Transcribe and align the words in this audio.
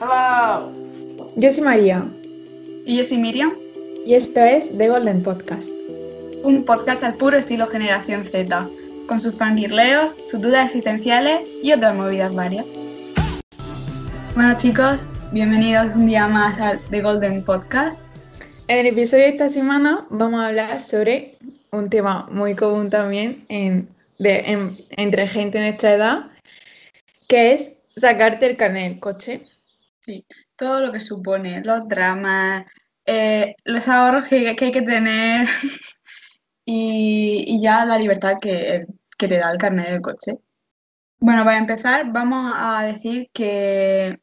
Hello. 0.00 0.72
Yo 1.36 1.50
soy 1.52 1.62
María 1.64 2.04
Y 2.86 2.96
yo 2.96 3.04
soy 3.04 3.18
Miriam, 3.18 3.52
y 4.06 4.14
esto 4.14 4.40
es 4.40 4.76
The 4.76 4.88
Golden 4.88 5.22
Podcast. 5.22 5.68
un 6.42 6.64
podcast 6.64 7.04
al 7.04 7.14
puro 7.14 7.36
estilo 7.36 7.66
Generación 7.66 8.24
Z, 8.24 8.66
con 9.06 9.20
sus 9.20 9.34
fangirleos, 9.34 10.14
sus 10.30 10.40
dudas 10.40 10.66
existenciales 10.66 11.46
y 11.62 11.72
otras 11.72 11.94
movidas 11.94 12.34
varias. 12.34 12.64
Bueno 14.34 14.56
chicos, 14.56 15.00
bienvenidos 15.32 15.94
un 15.94 16.06
día 16.06 16.26
más 16.28 16.58
al 16.58 16.78
The 16.90 17.02
Golden 17.02 17.44
Podcast. 17.44 18.02
En 18.68 18.78
el 18.78 18.86
episodio 18.86 19.24
de 19.24 19.30
esta 19.30 19.48
semana 19.50 20.06
vamos 20.10 20.40
a 20.40 20.46
hablar 20.48 20.82
sobre 20.82 21.36
un 21.72 21.90
tema 21.90 22.26
muy 22.30 22.54
común 22.54 22.88
también 22.88 23.44
en- 23.48 23.88
de- 24.18 24.40
en- 24.46 24.78
entre 24.96 25.26
gente 25.26 25.58
de 25.58 25.64
nuestra 25.68 25.94
edad, 25.94 26.18
que 27.28 27.52
es 27.52 27.72
sacarte 27.96 28.46
el 28.46 28.56
carnet 28.56 28.90
del 28.92 29.00
coche. 29.00 29.42
Sí, 30.00 30.26
todo 30.56 30.80
lo 30.80 30.92
que 30.92 31.00
supone, 31.00 31.62
los 31.62 31.86
dramas, 31.88 32.64
eh, 33.06 33.54
los 33.64 33.86
ahorros 33.88 34.28
que, 34.28 34.56
que 34.56 34.66
hay 34.66 34.72
que 34.72 34.82
tener 34.82 35.48
y, 36.64 37.44
y 37.46 37.62
ya 37.62 37.84
la 37.84 37.98
libertad 37.98 38.38
que, 38.40 38.86
que 39.18 39.28
te 39.28 39.38
da 39.38 39.52
el 39.52 39.58
carnet 39.58 39.88
del 39.90 40.00
coche. 40.00 40.38
Bueno, 41.18 41.44
para 41.44 41.58
empezar, 41.58 42.10
vamos 42.12 42.52
a 42.56 42.84
decir 42.84 43.30
que 43.34 44.20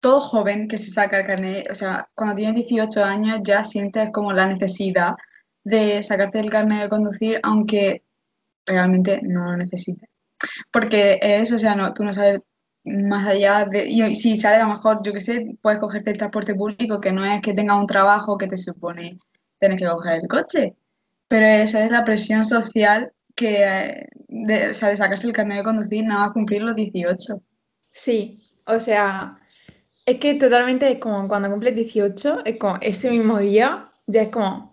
todo 0.00 0.20
joven 0.20 0.68
que 0.68 0.78
se 0.78 0.90
saca 0.90 1.20
el 1.20 1.26
carnet, 1.26 1.70
o 1.70 1.74
sea, 1.74 2.08
cuando 2.14 2.36
tienes 2.36 2.56
18 2.56 3.04
años 3.04 3.40
ya 3.44 3.64
sientes 3.64 4.10
como 4.12 4.32
la 4.32 4.46
necesidad 4.46 5.14
de 5.64 6.02
sacarte 6.02 6.40
el 6.40 6.50
carnet 6.50 6.82
de 6.82 6.88
conducir, 6.88 7.40
aunque 7.42 8.02
realmente 8.66 9.20
no 9.22 9.52
lo 9.52 9.56
necesites. 9.56 10.08
Porque 10.72 11.18
es, 11.22 11.52
o 11.52 11.58
sea, 11.58 11.74
no, 11.76 11.94
tú 11.94 12.04
no 12.04 12.12
sabes 12.12 12.40
más 12.84 13.26
allá 13.28 13.64
de, 13.66 13.86
y 13.86 14.16
si 14.16 14.36
sale 14.36 14.56
a 14.56 14.64
lo 14.64 14.74
mejor, 14.74 15.00
yo 15.04 15.12
qué 15.12 15.20
sé, 15.20 15.56
puedes 15.62 15.80
cogerte 15.80 16.10
el 16.10 16.18
transporte 16.18 16.54
público, 16.54 17.00
que 17.00 17.12
no 17.12 17.24
es 17.24 17.40
que 17.42 17.54
tengas 17.54 17.78
un 17.78 17.86
trabajo 17.86 18.36
que 18.38 18.48
te 18.48 18.56
supone 18.56 19.18
tener 19.58 19.78
que 19.78 19.86
coger 19.86 20.20
el 20.22 20.28
coche, 20.28 20.74
pero 21.28 21.46
esa 21.46 21.84
es 21.84 21.90
la 21.90 22.04
presión 22.04 22.44
social 22.44 23.12
que, 23.34 23.62
eh, 23.64 24.08
de, 24.28 24.70
o 24.70 24.74
sea, 24.74 24.88
de 24.90 24.96
sacarse 24.96 25.26
el 25.26 25.32
carnet 25.32 25.58
de 25.58 25.64
conducir 25.64 26.04
nada 26.04 26.26
más 26.26 26.32
cumplir 26.32 26.62
los 26.62 26.74
18. 26.76 27.42
Sí, 27.92 28.42
o 28.66 28.78
sea, 28.80 29.38
es 30.06 30.18
que 30.18 30.34
totalmente 30.34 30.90
es 30.90 30.98
como 30.98 31.28
cuando 31.28 31.50
cumples 31.50 31.74
18, 31.74 32.40
es 32.44 32.58
como 32.58 32.76
ese 32.80 33.10
mismo 33.10 33.38
día, 33.38 33.90
ya 34.06 34.22
es 34.22 34.28
como, 34.28 34.71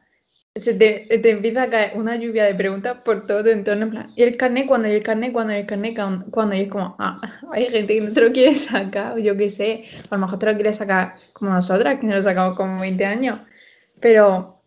se 0.60 0.74
te, 0.74 1.08
te 1.22 1.30
empieza 1.30 1.64
a 1.64 1.70
caer 1.70 1.98
una 1.98 2.16
lluvia 2.16 2.46
de 2.46 2.56
preguntas 2.56 2.98
por 3.04 3.26
todo 3.26 3.44
tu 3.44 3.50
entorno, 3.50 4.12
¿y 4.16 4.24
el 4.24 4.38
carnet 4.38 4.68
cuándo? 4.68 4.88
¿Y 4.88 4.92
el 4.92 5.04
carnet 5.04 5.32
cuándo? 5.32 5.54
¿Y 5.54 5.58
el 5.58 5.66
carnet 5.66 5.98
cuándo? 6.32 6.56
Y 6.56 6.62
es 6.62 6.70
como, 6.70 6.96
ah, 7.00 7.20
hay 7.54 7.66
gente 7.68 7.96
que 7.96 8.02
no 8.02 8.12
se 8.12 8.22
lo 8.22 8.32
quiere 8.32 8.56
sacar, 8.56 9.14
o 9.14 9.18
yo 9.18 9.36
qué 9.38 9.52
sé, 9.52 9.86
a 10.10 10.16
lo 10.16 10.22
mejor 10.22 10.40
te 10.40 10.46
lo 10.48 10.56
quiere 10.56 10.74
sacar 10.74 11.14
como 11.34 11.52
nosotras, 11.52 12.00
que 12.00 12.08
nos 12.08 12.18
lo 12.18 12.24
sacamos 12.24 12.58
con 12.58 12.80
20 12.80 13.06
años, 13.06 13.40
pero 14.00 14.58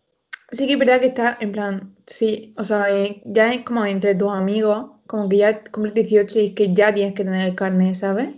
sí 0.51 0.67
que 0.67 0.73
es 0.73 0.79
verdad 0.79 0.99
que 0.99 1.07
está 1.07 1.37
en 1.39 1.51
plan, 1.51 1.95
sí, 2.05 2.53
o 2.57 2.63
sea, 2.63 2.87
ya 3.25 3.53
es 3.53 3.63
como 3.63 3.85
entre 3.85 4.15
tus 4.15 4.31
amigos, 4.31 4.91
como 5.07 5.29
que 5.29 5.37
ya 5.37 5.61
cumples 5.71 5.93
18 5.93 6.39
y 6.39 6.53
que 6.53 6.73
ya 6.73 6.93
tienes 6.93 7.13
que 7.13 7.23
tener 7.23 7.47
el 7.47 7.55
carnet, 7.55 7.95
¿sabes? 7.95 8.29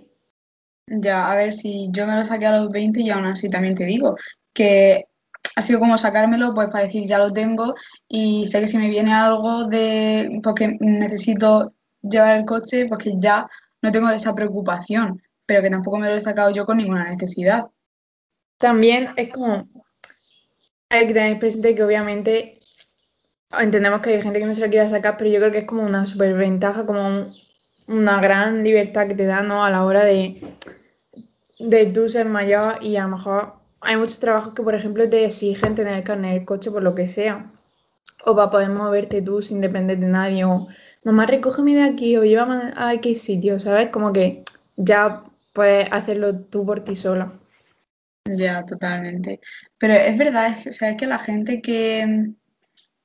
Ya, 0.87 1.31
a 1.31 1.35
ver 1.35 1.53
si 1.53 1.89
yo 1.91 2.05
me 2.05 2.15
lo 2.15 2.25
saqué 2.25 2.45
a 2.45 2.59
los 2.59 2.71
20 2.71 3.01
y 3.01 3.09
aún 3.09 3.25
así 3.25 3.49
también 3.49 3.75
te 3.75 3.85
digo 3.85 4.15
que 4.53 5.05
ha 5.55 5.61
sido 5.61 5.79
como 5.79 5.97
sacármelo 5.97 6.53
pues 6.53 6.69
para 6.69 6.85
decir 6.85 7.07
ya 7.07 7.17
lo 7.17 7.31
tengo 7.33 7.75
y 8.07 8.47
sé 8.47 8.61
que 8.61 8.67
si 8.67 8.77
me 8.77 8.89
viene 8.89 9.13
algo 9.13 9.65
de 9.65 10.39
porque 10.43 10.77
necesito 10.79 11.73
llevar 12.01 12.37
el 12.39 12.45
coche 12.45 12.85
pues 12.87 13.03
que 13.03 13.13
ya 13.19 13.47
no 13.81 13.91
tengo 13.91 14.09
esa 14.09 14.33
preocupación, 14.35 15.21
pero 15.45 15.61
que 15.61 15.69
tampoco 15.69 15.97
me 15.97 16.09
lo 16.09 16.15
he 16.15 16.21
sacado 16.21 16.51
yo 16.51 16.65
con 16.65 16.77
ninguna 16.77 17.05
necesidad. 17.09 17.67
También 18.59 19.09
es 19.17 19.31
como, 19.31 19.67
hay 20.89 21.07
que 21.07 21.13
tener 21.13 21.39
presente 21.39 21.75
que 21.75 21.83
obviamente 21.83 22.59
entendemos 23.59 24.01
que 24.01 24.11
hay 24.11 24.21
gente 24.21 24.39
que 24.39 24.45
no 24.45 24.53
se 24.53 24.61
lo 24.61 24.69
quiere 24.71 24.89
sacar, 24.89 25.17
pero 25.17 25.29
yo 25.29 25.39
creo 25.39 25.51
que 25.51 25.59
es 25.59 25.65
como 25.65 25.83
una 25.83 26.05
superventaja, 26.05 26.85
como 26.85 27.05
un- 27.07 27.33
una 27.87 28.19
gran 28.21 28.63
libertad 28.63 29.07
que 29.07 29.15
te 29.15 29.25
da, 29.25 29.41
¿no? 29.43 29.63
A 29.63 29.69
la 29.71 29.85
hora 29.85 30.03
de, 30.05 30.41
de 31.59 31.85
tú 31.87 32.07
ser 32.09 32.27
mayor 32.27 32.77
y 32.81 32.95
a 32.97 33.03
lo 33.03 33.09
mejor 33.09 33.53
hay 33.85 33.97
muchos 33.97 34.19
trabajos 34.19 34.53
que, 34.53 34.63
por 34.63 34.75
ejemplo, 34.75 35.09
te 35.09 35.25
exigen 35.25 35.75
tener 35.75 36.03
carnet 36.03 36.33
del 36.33 36.45
coche 36.45 36.71
por 36.71 36.83
lo 36.83 36.95
que 36.95 37.07
sea. 37.07 37.51
O 38.25 38.35
para 38.35 38.49
poder 38.49 38.69
moverte 38.69 39.21
tú 39.21 39.41
sin 39.41 39.61
depender 39.61 39.99
de 39.99 40.07
nadie, 40.07 40.45
o 40.45 40.67
mamá, 41.03 41.25
recógeme 41.25 41.75
de 41.75 41.83
aquí, 41.83 42.17
o 42.17 42.23
llévame 42.23 42.73
a 42.75 42.93
X 42.95 43.21
sitio, 43.21 43.59
¿sabes? 43.59 43.89
Como 43.89 44.11
que 44.11 44.43
ya 44.75 45.23
puedes 45.53 45.91
hacerlo 45.91 46.39
tú 46.39 46.65
por 46.65 46.81
ti 46.81 46.95
sola. 46.95 47.39
Ya, 48.25 48.65
totalmente. 48.65 49.39
Pero 49.77 49.93
es 49.93 50.17
verdad, 50.17 50.57
es 50.65 50.67
o 50.67 50.73
sea, 50.73 50.89
es 50.91 50.97
que 50.97 51.07
la 51.07 51.19
gente 51.19 51.61
que, 51.61 52.33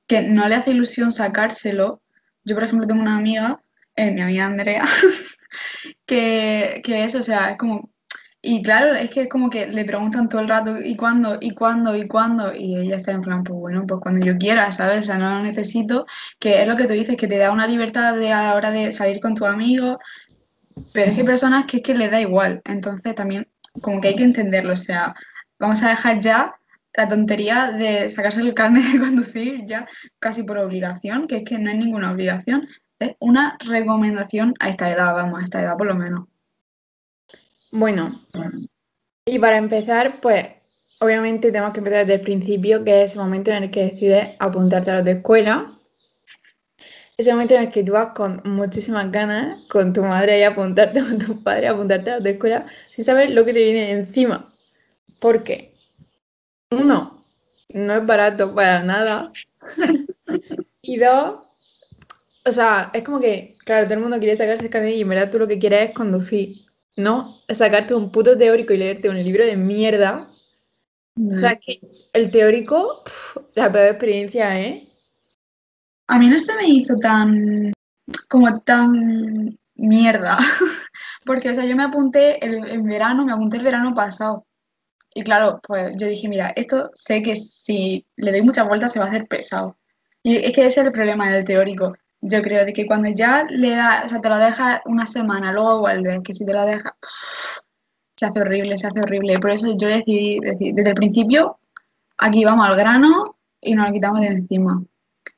que 0.06 0.22
no 0.22 0.48
le 0.48 0.54
hace 0.54 0.70
ilusión 0.70 1.12
sacárselo, 1.12 2.02
yo 2.44 2.54
por 2.56 2.64
ejemplo 2.64 2.86
tengo 2.86 3.02
una 3.02 3.16
amiga, 3.16 3.62
eh, 3.96 4.10
mi 4.10 4.22
amiga 4.22 4.46
Andrea, 4.46 4.86
que, 6.06 6.80
que 6.84 7.04
es, 7.04 7.14
o 7.14 7.22
sea, 7.22 7.50
es 7.52 7.58
como, 7.58 7.89
y 8.42 8.62
claro, 8.62 8.94
es 8.94 9.10
que 9.10 9.22
es 9.22 9.28
como 9.28 9.50
que 9.50 9.66
le 9.66 9.84
preguntan 9.84 10.28
todo 10.28 10.40
el 10.40 10.48
rato, 10.48 10.80
¿y 10.80 10.96
cuándo? 10.96 11.36
¿Y 11.40 11.54
cuándo? 11.54 11.94
¿Y 11.94 12.08
cuándo? 12.08 12.54
Y 12.54 12.76
ella 12.76 12.96
está 12.96 13.12
en 13.12 13.20
plan, 13.20 13.44
pues 13.44 13.58
bueno, 13.58 13.86
pues 13.86 14.00
cuando 14.00 14.24
yo 14.24 14.38
quiera, 14.38 14.72
¿sabes? 14.72 15.00
O 15.00 15.02
sea, 15.04 15.18
no 15.18 15.28
lo 15.30 15.42
necesito, 15.42 16.06
que 16.38 16.62
es 16.62 16.66
lo 16.66 16.76
que 16.76 16.86
tú 16.86 16.94
dices, 16.94 17.16
que 17.16 17.28
te 17.28 17.36
da 17.36 17.52
una 17.52 17.66
libertad 17.66 18.14
de, 18.16 18.32
a 18.32 18.44
la 18.44 18.54
hora 18.54 18.70
de 18.70 18.92
salir 18.92 19.20
con 19.20 19.34
tus 19.34 19.46
amigos, 19.46 19.98
pero 20.94 21.10
es 21.10 21.14
que 21.14 21.20
hay 21.20 21.26
personas 21.26 21.66
que 21.66 21.78
es 21.78 21.82
que 21.82 21.94
les 21.94 22.10
da 22.10 22.20
igual, 22.20 22.62
entonces 22.64 23.14
también 23.14 23.46
como 23.82 24.00
que 24.00 24.08
hay 24.08 24.16
que 24.16 24.24
entenderlo, 24.24 24.72
o 24.72 24.76
sea, 24.76 25.14
vamos 25.58 25.82
a 25.82 25.90
dejar 25.90 26.20
ya 26.20 26.54
la 26.94 27.08
tontería 27.08 27.72
de 27.72 28.10
sacarse 28.10 28.40
el 28.40 28.54
carnet 28.54 28.84
de 28.92 29.00
conducir 29.00 29.66
ya 29.66 29.86
casi 30.18 30.42
por 30.42 30.58
obligación, 30.58 31.26
que 31.28 31.38
es 31.38 31.44
que 31.44 31.58
no 31.58 31.70
es 31.70 31.76
ninguna 31.76 32.10
obligación, 32.12 32.68
es 32.98 33.16
una 33.18 33.58
recomendación 33.60 34.54
a 34.60 34.70
esta 34.70 34.90
edad, 34.90 35.14
vamos, 35.14 35.40
a 35.40 35.44
esta 35.44 35.60
edad 35.62 35.76
por 35.76 35.86
lo 35.86 35.94
menos. 35.94 36.29
Bueno, 37.72 38.20
y 39.26 39.38
para 39.38 39.58
empezar, 39.58 40.20
pues 40.20 40.46
obviamente 41.00 41.52
tenemos 41.52 41.72
que 41.72 41.80
empezar 41.80 42.06
desde 42.06 42.20
el 42.20 42.24
principio, 42.26 42.84
que 42.84 43.04
es 43.04 43.12
ese 43.12 43.18
momento 43.18 43.50
en 43.50 43.64
el 43.64 43.70
que 43.70 43.84
decides 43.84 44.34
apuntarte 44.38 44.90
a 44.90 45.02
la 45.02 45.10
escuela. 45.10 45.72
Ese 47.16 47.32
momento 47.32 47.54
en 47.54 47.64
el 47.64 47.70
que 47.70 47.84
tú 47.84 47.92
vas 47.92 48.12
con 48.14 48.40
muchísimas 48.44 49.10
ganas, 49.12 49.64
con 49.68 49.92
tu 49.92 50.02
madre 50.02 50.38
y 50.38 50.42
apuntarte, 50.42 51.00
con 51.00 51.18
tu 51.18 51.42
padre 51.42 51.68
a 51.68 51.72
apuntarte 51.72 52.10
a 52.10 52.20
la 52.20 52.30
escuela, 52.30 52.66
sin 52.90 53.04
saber 53.04 53.30
lo 53.30 53.44
que 53.44 53.52
te 53.52 53.62
viene 53.62 53.90
encima. 53.92 54.44
Porque, 55.20 55.72
uno, 56.72 57.24
no 57.70 57.94
es 57.94 58.06
barato 58.06 58.54
para 58.54 58.82
nada. 58.82 59.32
Y 60.82 60.96
dos, 60.98 61.44
o 62.46 62.52
sea, 62.52 62.90
es 62.94 63.02
como 63.04 63.20
que, 63.20 63.56
claro, 63.64 63.84
todo 63.84 63.94
el 63.94 64.00
mundo 64.00 64.18
quiere 64.18 64.36
sacarse 64.36 64.64
el 64.64 64.70
carnet 64.70 64.96
y 64.96 65.02
en 65.02 65.08
verdad 65.08 65.30
tú 65.30 65.38
lo 65.38 65.48
que 65.48 65.58
quieres 65.58 65.90
es 65.90 65.94
conducir. 65.94 66.69
No 66.96 67.42
sacarte 67.48 67.94
un 67.94 68.10
puto 68.10 68.36
teórico 68.36 68.72
y 68.72 68.78
leerte 68.78 69.08
un 69.08 69.22
libro 69.22 69.44
de 69.44 69.56
mierda. 69.56 70.28
O 71.16 71.36
sea, 71.36 71.56
que 71.56 71.80
el 72.12 72.30
teórico, 72.30 73.02
pf, 73.04 73.40
la 73.54 73.70
peor 73.70 73.86
experiencia, 73.86 74.60
¿eh? 74.60 74.88
A 76.06 76.18
mí 76.18 76.28
no 76.28 76.38
se 76.38 76.54
me 76.56 76.66
hizo 76.66 76.96
tan, 76.96 77.72
como 78.28 78.60
tan 78.62 79.58
mierda, 79.74 80.38
porque, 81.24 81.50
o 81.50 81.54
sea, 81.54 81.64
yo 81.64 81.76
me 81.76 81.84
apunté 81.84 82.44
el, 82.44 82.68
en 82.68 82.84
verano, 82.84 83.24
me 83.24 83.32
apunté 83.32 83.58
el 83.58 83.62
verano 83.62 83.94
pasado. 83.94 84.46
Y 85.14 85.24
claro, 85.24 85.60
pues 85.66 85.94
yo 85.96 86.06
dije, 86.06 86.28
mira, 86.28 86.52
esto 86.54 86.90
sé 86.94 87.22
que 87.22 87.34
si 87.36 88.06
le 88.16 88.30
doy 88.30 88.42
muchas 88.42 88.68
vueltas 88.68 88.92
se 88.92 88.98
va 88.98 89.06
a 89.06 89.08
hacer 89.08 89.26
pesado. 89.26 89.76
Y 90.22 90.36
es 90.36 90.52
que 90.52 90.66
ese 90.66 90.80
es 90.80 90.86
el 90.86 90.92
problema 90.92 91.30
del 91.30 91.44
teórico. 91.44 91.94
Yo 92.22 92.42
creo 92.42 92.64
de 92.64 92.72
que 92.72 92.86
cuando 92.86 93.08
ya 93.08 93.44
le 93.48 93.70
da, 93.70 94.02
o 94.04 94.08
sea, 94.08 94.20
te 94.20 94.28
lo 94.28 94.36
dejas 94.38 94.82
una 94.84 95.06
semana, 95.06 95.52
luego 95.52 95.80
vuelves, 95.80 96.20
que 96.22 96.34
si 96.34 96.44
te 96.44 96.52
lo 96.52 96.64
dejas, 96.66 96.92
se 98.16 98.26
hace 98.26 98.40
horrible, 98.40 98.76
se 98.76 98.86
hace 98.86 99.00
horrible. 99.00 99.38
Por 99.38 99.50
eso 99.50 99.74
yo 99.76 99.88
decidí, 99.88 100.38
desde 100.40 100.90
el 100.90 100.94
principio, 100.94 101.58
aquí 102.18 102.44
vamos 102.44 102.68
al 102.68 102.76
grano 102.76 103.24
y 103.60 103.74
nos 103.74 103.86
lo 103.88 103.92
quitamos 103.94 104.20
de 104.20 104.26
encima. 104.26 104.84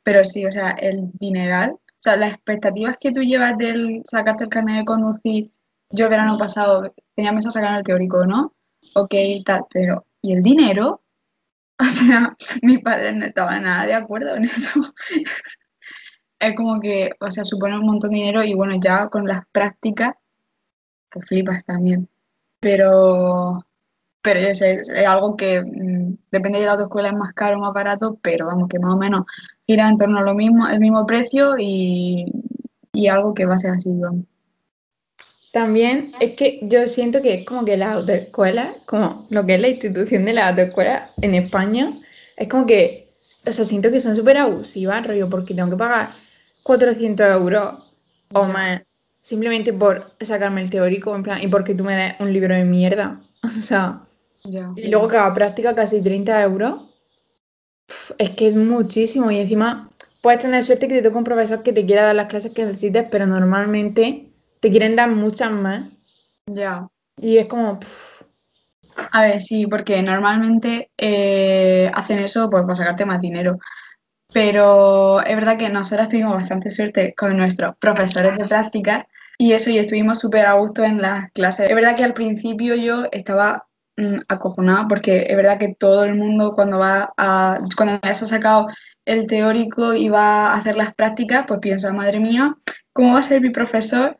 Pero 0.02 0.24
sí, 0.24 0.44
o 0.44 0.50
sea, 0.50 0.70
el 0.72 1.10
dineral, 1.14 1.70
o 1.72 1.78
sea, 2.00 2.16
las 2.16 2.32
expectativas 2.32 2.96
que 3.00 3.12
tú 3.12 3.22
llevas 3.22 3.56
del 3.56 4.02
sacarte 4.04 4.44
el 4.44 4.50
carnet 4.50 4.78
de 4.78 4.84
conducir, 4.84 5.52
yo 5.90 6.06
el 6.06 6.10
verano 6.10 6.36
pasado 6.38 6.92
tenía 7.14 7.30
pensado 7.30 7.52
sacar 7.52 7.78
el 7.78 7.84
teórico, 7.84 8.26
¿no? 8.26 8.54
Ok, 8.94 9.14
tal, 9.44 9.64
pero 9.70 10.06
¿y 10.20 10.34
el 10.34 10.42
dinero? 10.42 11.00
O 11.78 11.84
sea, 11.84 12.36
mis 12.62 12.80
padres 12.80 13.16
no 13.16 13.24
estaban 13.24 13.64
nada 13.64 13.86
de 13.86 13.94
acuerdo 13.94 14.36
en 14.36 14.44
eso. 14.44 14.70
Es 16.42 16.56
como 16.56 16.80
que, 16.80 17.12
o 17.20 17.30
sea, 17.30 17.44
supone 17.44 17.78
un 17.78 17.86
montón 17.86 18.10
de 18.10 18.16
dinero 18.16 18.42
y 18.42 18.52
bueno, 18.52 18.74
ya 18.82 19.06
con 19.08 19.28
las 19.28 19.44
prácticas, 19.52 20.16
pues 21.08 21.24
flipas 21.28 21.64
también. 21.64 22.08
Pero, 22.58 23.64
pero 24.20 24.40
ya 24.40 24.52
sé, 24.52 24.72
es, 24.74 24.88
algo 25.06 25.36
que 25.36 25.62
mm, 25.62 26.16
depende 26.32 26.58
de 26.58 26.66
la 26.66 26.72
autoescuela, 26.72 27.10
es 27.10 27.14
más 27.14 27.32
caro 27.32 27.58
o 27.58 27.60
más 27.60 27.72
barato, 27.72 28.18
pero 28.20 28.46
vamos, 28.46 28.68
que 28.68 28.80
más 28.80 28.92
o 28.92 28.96
menos 28.96 29.24
gira 29.68 29.88
en 29.88 29.98
torno 29.98 30.18
a 30.18 30.22
lo 30.22 30.34
mismo, 30.34 30.66
el 30.68 30.80
mismo 30.80 31.06
precio 31.06 31.54
y, 31.58 32.26
y 32.92 33.06
algo 33.06 33.34
que 33.34 33.46
va 33.46 33.54
a 33.54 33.58
ser 33.58 33.70
así. 33.70 33.94
También 35.52 36.12
es 36.18 36.32
que 36.32 36.58
yo 36.62 36.88
siento 36.88 37.22
que 37.22 37.34
es 37.34 37.46
como 37.46 37.64
que 37.64 37.76
la 37.76 37.92
autoescuela, 37.92 38.72
como 38.86 39.26
lo 39.30 39.46
que 39.46 39.54
es 39.54 39.60
la 39.60 39.68
institución 39.68 40.24
de 40.24 40.32
la 40.32 40.48
autoescuela 40.48 41.08
en 41.20 41.36
España, 41.36 41.92
es 42.36 42.48
como 42.48 42.66
que, 42.66 43.14
o 43.46 43.52
sea, 43.52 43.64
siento 43.64 43.92
que 43.92 44.00
son 44.00 44.16
súper 44.16 44.38
abusivas, 44.38 45.06
rollo, 45.06 45.30
porque 45.30 45.54
tengo 45.54 45.70
que 45.70 45.76
pagar 45.76 46.20
400 46.62 47.26
euros 47.26 47.92
o 48.32 48.44
más 48.44 48.82
simplemente 49.22 49.72
por 49.72 50.14
sacarme 50.20 50.62
el 50.62 50.70
teórico, 50.70 51.14
en 51.14 51.22
plan, 51.22 51.40
y 51.42 51.48
porque 51.48 51.74
tú 51.74 51.84
me 51.84 51.94
des 51.94 52.20
un 52.20 52.32
libro 52.32 52.54
de 52.54 52.64
mierda. 52.64 53.20
O 53.44 53.60
sea, 53.60 54.02
y 54.44 54.88
luego 54.88 55.08
cada 55.08 55.34
práctica 55.34 55.74
casi 55.74 56.00
30 56.00 56.42
euros. 56.42 56.88
Es 58.18 58.30
que 58.30 58.48
es 58.48 58.56
muchísimo 58.56 59.30
y 59.30 59.38
encima 59.38 59.90
puedes 60.20 60.40
tener 60.40 60.62
suerte 60.62 60.88
que 60.88 60.94
te 60.94 61.02
toque 61.02 61.18
un 61.18 61.24
profesor 61.24 61.62
que 61.62 61.72
te 61.72 61.84
quiera 61.84 62.04
dar 62.04 62.14
las 62.14 62.28
clases 62.28 62.52
que 62.52 62.64
necesites, 62.64 63.06
pero 63.10 63.26
normalmente 63.26 64.32
te 64.60 64.70
quieren 64.70 64.96
dar 64.96 65.10
muchas 65.10 65.50
más. 65.50 65.90
Ya. 66.46 66.88
Y 67.16 67.38
es 67.38 67.46
como... 67.46 67.80
A 69.10 69.22
ver, 69.22 69.40
sí, 69.40 69.66
porque 69.66 70.02
normalmente 70.02 70.90
eh, 70.96 71.90
hacen 71.94 72.18
eso 72.20 72.48
pues 72.48 72.62
para 72.62 72.74
sacarte 72.74 73.04
más 73.04 73.20
dinero. 73.20 73.58
Pero 74.32 75.20
es 75.22 75.36
verdad 75.36 75.58
que 75.58 75.68
nosotras 75.68 76.08
tuvimos 76.08 76.34
bastante 76.34 76.70
suerte 76.70 77.14
con 77.16 77.36
nuestros 77.36 77.76
profesores 77.76 78.36
de 78.36 78.46
práctica 78.46 79.06
y 79.38 79.52
eso, 79.52 79.70
y 79.70 79.78
estuvimos 79.78 80.20
súper 80.20 80.46
a 80.46 80.54
gusto 80.54 80.84
en 80.84 81.02
las 81.02 81.30
clases. 81.32 81.68
Es 81.68 81.74
verdad 81.74 81.96
que 81.96 82.04
al 82.04 82.14
principio 82.14 82.74
yo 82.74 83.06
estaba 83.12 83.66
mm, 83.96 84.20
acojonada 84.28 84.88
porque 84.88 85.26
es 85.28 85.36
verdad 85.36 85.58
que 85.58 85.74
todo 85.78 86.04
el 86.04 86.14
mundo 86.14 86.54
cuando 86.54 86.78
va 86.78 87.12
a, 87.16 87.60
cuando 87.76 87.98
se 88.02 88.24
ha 88.24 88.28
sacado 88.28 88.68
el 89.04 89.26
teórico 89.26 89.94
y 89.94 90.08
va 90.08 90.48
a 90.48 90.54
hacer 90.54 90.76
las 90.76 90.94
prácticas, 90.94 91.44
pues 91.46 91.60
piensa, 91.60 91.92
madre 91.92 92.20
mía, 92.20 92.56
¿cómo 92.92 93.14
va 93.14 93.20
a 93.20 93.24
ser 93.24 93.40
mi 93.40 93.50
profesor? 93.50 94.16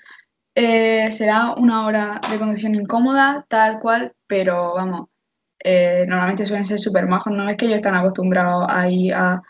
Eh, 0.54 1.10
será 1.12 1.52
una 1.52 1.86
hora 1.86 2.20
de 2.30 2.38
conducción 2.38 2.74
incómoda, 2.74 3.46
tal 3.48 3.78
cual, 3.78 4.12
pero 4.26 4.74
vamos, 4.74 5.08
eh, 5.64 6.04
normalmente 6.08 6.44
suelen 6.44 6.66
ser 6.66 6.78
súper 6.78 7.06
majos, 7.06 7.32
no 7.32 7.48
es 7.48 7.56
que 7.56 7.66
ellos 7.66 7.76
están 7.76 7.94
acostumbrados 7.94 8.66
ahí 8.68 9.10
a 9.10 9.40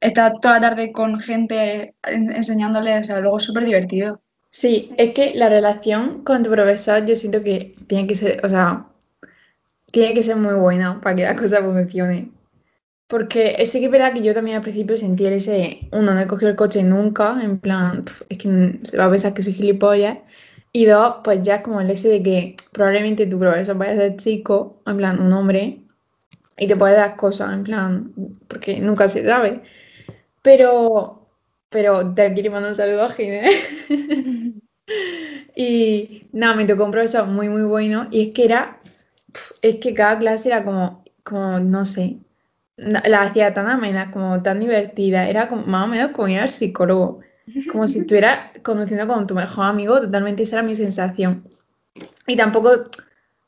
estar 0.00 0.40
toda 0.40 0.54
la 0.54 0.70
tarde 0.70 0.92
con 0.92 1.20
gente 1.20 1.94
enseñándoles, 2.02 3.00
o 3.00 3.04
sea, 3.04 3.20
luego 3.20 3.38
es 3.38 3.44
súper 3.44 3.64
divertido. 3.64 4.20
Sí, 4.50 4.92
es 4.96 5.12
que 5.14 5.32
la 5.34 5.48
relación 5.48 6.24
con 6.24 6.42
tu 6.42 6.50
profesor 6.50 7.04
yo 7.06 7.14
siento 7.14 7.42
que 7.42 7.74
tiene 7.86 8.06
que 8.06 8.16
ser, 8.16 8.44
o 8.44 8.48
sea, 8.48 8.86
tiene 9.92 10.14
que 10.14 10.22
ser 10.22 10.36
muy 10.36 10.54
buena 10.54 11.00
para 11.00 11.16
que 11.16 11.22
las 11.22 11.40
cosas 11.40 11.60
funcionen. 11.60 12.32
Porque 13.06 13.56
sí 13.66 13.80
que 13.80 13.86
es 13.86 13.90
verdad 13.90 14.12
que 14.12 14.22
yo 14.22 14.32
también 14.34 14.56
al 14.56 14.62
principio 14.62 14.96
sentí 14.96 15.26
ese, 15.26 15.88
uno, 15.92 16.14
no 16.14 16.20
he 16.20 16.26
cogido 16.28 16.50
el 16.50 16.56
coche 16.56 16.82
nunca, 16.84 17.40
en 17.42 17.58
plan, 17.58 18.04
es 18.28 18.38
que 18.38 18.78
se 18.84 18.96
va 18.96 19.06
a 19.06 19.10
pensar 19.10 19.34
que 19.34 19.42
soy 19.42 19.52
gilipollas. 19.52 20.18
Y 20.72 20.86
dos, 20.86 21.16
pues 21.24 21.42
ya 21.42 21.62
como 21.62 21.80
el 21.80 21.90
ese 21.90 22.08
de 22.08 22.22
que 22.22 22.56
probablemente 22.72 23.26
tu 23.26 23.38
profesor 23.40 23.76
vaya 23.76 23.92
a 23.92 23.96
ser 23.96 24.16
chico, 24.16 24.80
en 24.86 24.96
plan, 24.98 25.20
un 25.20 25.32
hombre, 25.32 25.80
y 26.56 26.68
te 26.68 26.76
puede 26.76 26.94
dar 26.94 27.16
cosas, 27.16 27.52
en 27.52 27.64
plan, 27.64 28.12
porque 28.46 28.78
nunca 28.80 29.08
se 29.08 29.24
sabe. 29.24 29.62
Pero, 30.42 31.28
pero 31.68 32.14
te 32.14 32.32
quiero 32.32 32.52
mandar 32.52 32.70
un 32.70 32.76
saludo 32.76 33.02
a 33.02 33.10
Gine. 33.10 33.48
y 35.56 36.26
nada, 36.32 36.54
me 36.56 36.64
tocó 36.64 36.84
un 36.84 36.90
profesor 36.90 37.26
muy, 37.26 37.48
muy 37.48 37.62
bueno. 37.62 38.08
Y 38.10 38.28
es 38.28 38.34
que 38.34 38.44
era, 38.44 38.80
es 39.62 39.76
que 39.76 39.94
cada 39.94 40.18
clase 40.18 40.48
era 40.48 40.64
como, 40.64 41.04
como 41.22 41.60
no 41.60 41.84
sé, 41.84 42.18
la 42.76 43.22
hacía 43.22 43.52
tan 43.52 43.68
amena, 43.68 44.10
como 44.10 44.42
tan 44.42 44.60
divertida. 44.60 45.28
Era 45.28 45.48
como, 45.48 45.66
más 45.66 45.84
o 45.84 45.88
menos 45.88 46.08
como 46.08 46.28
ir 46.28 46.40
al 46.40 46.50
psicólogo. 46.50 47.20
Como 47.70 47.86
si 47.86 47.98
estuvieras 48.00 48.50
conociendo 48.62 49.06
con 49.06 49.26
tu 49.26 49.34
mejor 49.34 49.66
amigo, 49.66 50.00
totalmente 50.00 50.44
esa 50.44 50.56
era 50.56 50.62
mi 50.66 50.74
sensación. 50.74 51.44
Y 52.26 52.36
tampoco, 52.36 52.70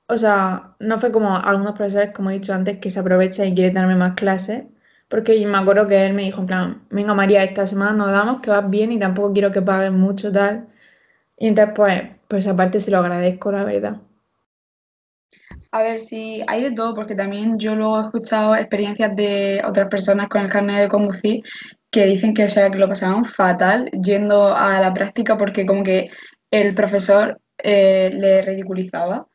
o 0.07 0.17
sea, 0.17 0.75
no 0.81 0.99
fue 0.99 1.13
como 1.13 1.37
algunos 1.37 1.75
profesores, 1.75 2.13
como 2.13 2.31
he 2.31 2.35
dicho 2.35 2.53
antes, 2.53 2.79
que 2.79 2.91
se 2.91 3.01
aprovechan 3.01 3.49
y 3.49 3.55
quieren 3.55 3.75
darme 3.75 3.97
más 3.97 4.15
clases, 4.15 4.65
porque 5.13 5.47
me 5.47 5.59
acuerdo 5.59 5.87
que 5.87 6.07
él 6.07 6.15
me 6.15 6.23
dijo, 6.23 6.41
en 6.41 6.47
plan, 6.47 6.87
venga 6.89 7.13
María, 7.13 7.45
esta 7.45 7.67
semana 7.67 7.93
nos 7.93 8.11
damos, 8.11 8.41
que 8.41 8.49
vas 8.49 8.71
bien 8.71 8.93
y 8.93 8.99
tampoco 8.99 9.35
quiero 9.35 9.51
que 9.51 9.61
pagues 9.61 9.93
mucho, 9.93 10.33
tal. 10.33 10.69
Y 11.37 11.49
entonces, 11.49 11.75
pues, 11.77 12.03
pues 12.29 12.47
aparte 12.47 12.81
se 12.81 12.91
lo 12.91 12.97
agradezco, 12.97 13.53
la 13.53 13.63
verdad. 13.65 14.01
A 15.71 15.83
ver, 15.83 16.01
sí, 16.01 16.43
hay 16.47 16.63
de 16.63 16.71
todo, 16.71 16.95
porque 16.95 17.15
también 17.15 17.59
yo 17.59 17.75
luego 17.77 18.01
he 18.01 18.05
escuchado 18.05 18.57
experiencias 18.57 19.15
de 19.15 19.61
otras 19.67 19.89
personas 19.89 20.31
con 20.31 20.41
el 20.41 20.51
carnet 20.51 20.81
de 20.81 20.89
conducir 20.89 21.43
que 21.91 22.07
dicen 22.07 22.33
que, 22.33 22.45
o 22.45 22.49
sea, 22.49 22.71
que 22.71 22.79
lo 22.79 22.89
pasaban 22.89 23.27
fatal 23.27 23.91
yendo 23.91 24.57
a 24.57 24.81
la 24.81 24.95
práctica 24.95 25.37
porque 25.37 25.67
como 25.67 25.83
que 25.83 26.11
el 26.51 26.75
profesor 26.75 27.39
eh, 27.59 28.11
le 28.15 28.41
ridiculizaba. 28.41 29.29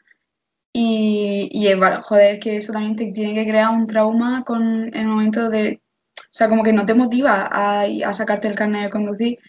Y, 0.80 1.50
y 1.52 1.74
joder, 2.04 2.40
que 2.40 2.58
eso 2.58 2.72
también 2.72 2.96
te 2.96 3.12
tiene 3.12 3.34
que 3.34 3.50
crear 3.50 3.72
un 3.72 3.88
trauma 3.88 4.44
con 4.46 4.94
el 4.94 5.08
momento 5.08 5.50
de, 5.50 5.82
o 6.20 6.22
sea, 6.30 6.50
como 6.50 6.62
que 6.64 6.72
no 6.72 6.86
te 6.86 6.94
motiva 6.94 7.50
a, 7.52 7.82
a 7.82 8.14
sacarte 8.14 8.48
el 8.48 8.54
carnet 8.56 8.84
de 8.84 8.90
conducir. 8.92 9.40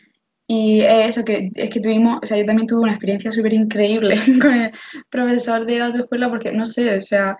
Y 0.46 0.80
eso, 0.80 1.25
que 1.26 1.50
es 1.54 1.70
que 1.70 1.80
tuvimos, 1.80 2.20
o 2.22 2.26
sea, 2.26 2.38
yo 2.38 2.46
también 2.46 2.66
tuve 2.66 2.80
una 2.80 2.92
experiencia 2.92 3.30
súper 3.30 3.52
increíble 3.52 4.16
con 4.40 4.54
el 4.54 4.72
profesor 5.10 5.66
de 5.66 5.78
la 5.78 5.86
autoescuela 5.86 6.30
porque, 6.30 6.52
no 6.52 6.64
sé, 6.64 6.96
o 6.96 7.02
sea, 7.02 7.38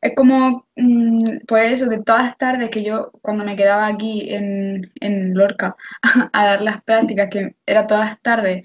es 0.00 0.12
como, 0.16 0.66
mm, 0.76 1.38
pues 1.46 1.74
eso, 1.74 1.86
de 1.88 2.02
todas 2.02 2.24
las 2.24 2.38
tardes 2.38 2.70
que 2.70 2.82
yo, 2.82 3.12
cuando 3.22 3.44
me 3.44 3.56
quedaba 3.56 3.86
aquí 3.86 4.28
en, 4.34 4.92
en 5.00 5.34
Lorca 5.34 5.76
a 6.32 6.44
dar 6.46 6.62
las 6.62 6.82
prácticas, 6.82 7.28
que 7.30 7.54
era 7.66 7.86
todas 7.86 8.10
las 8.10 8.20
tardes, 8.22 8.64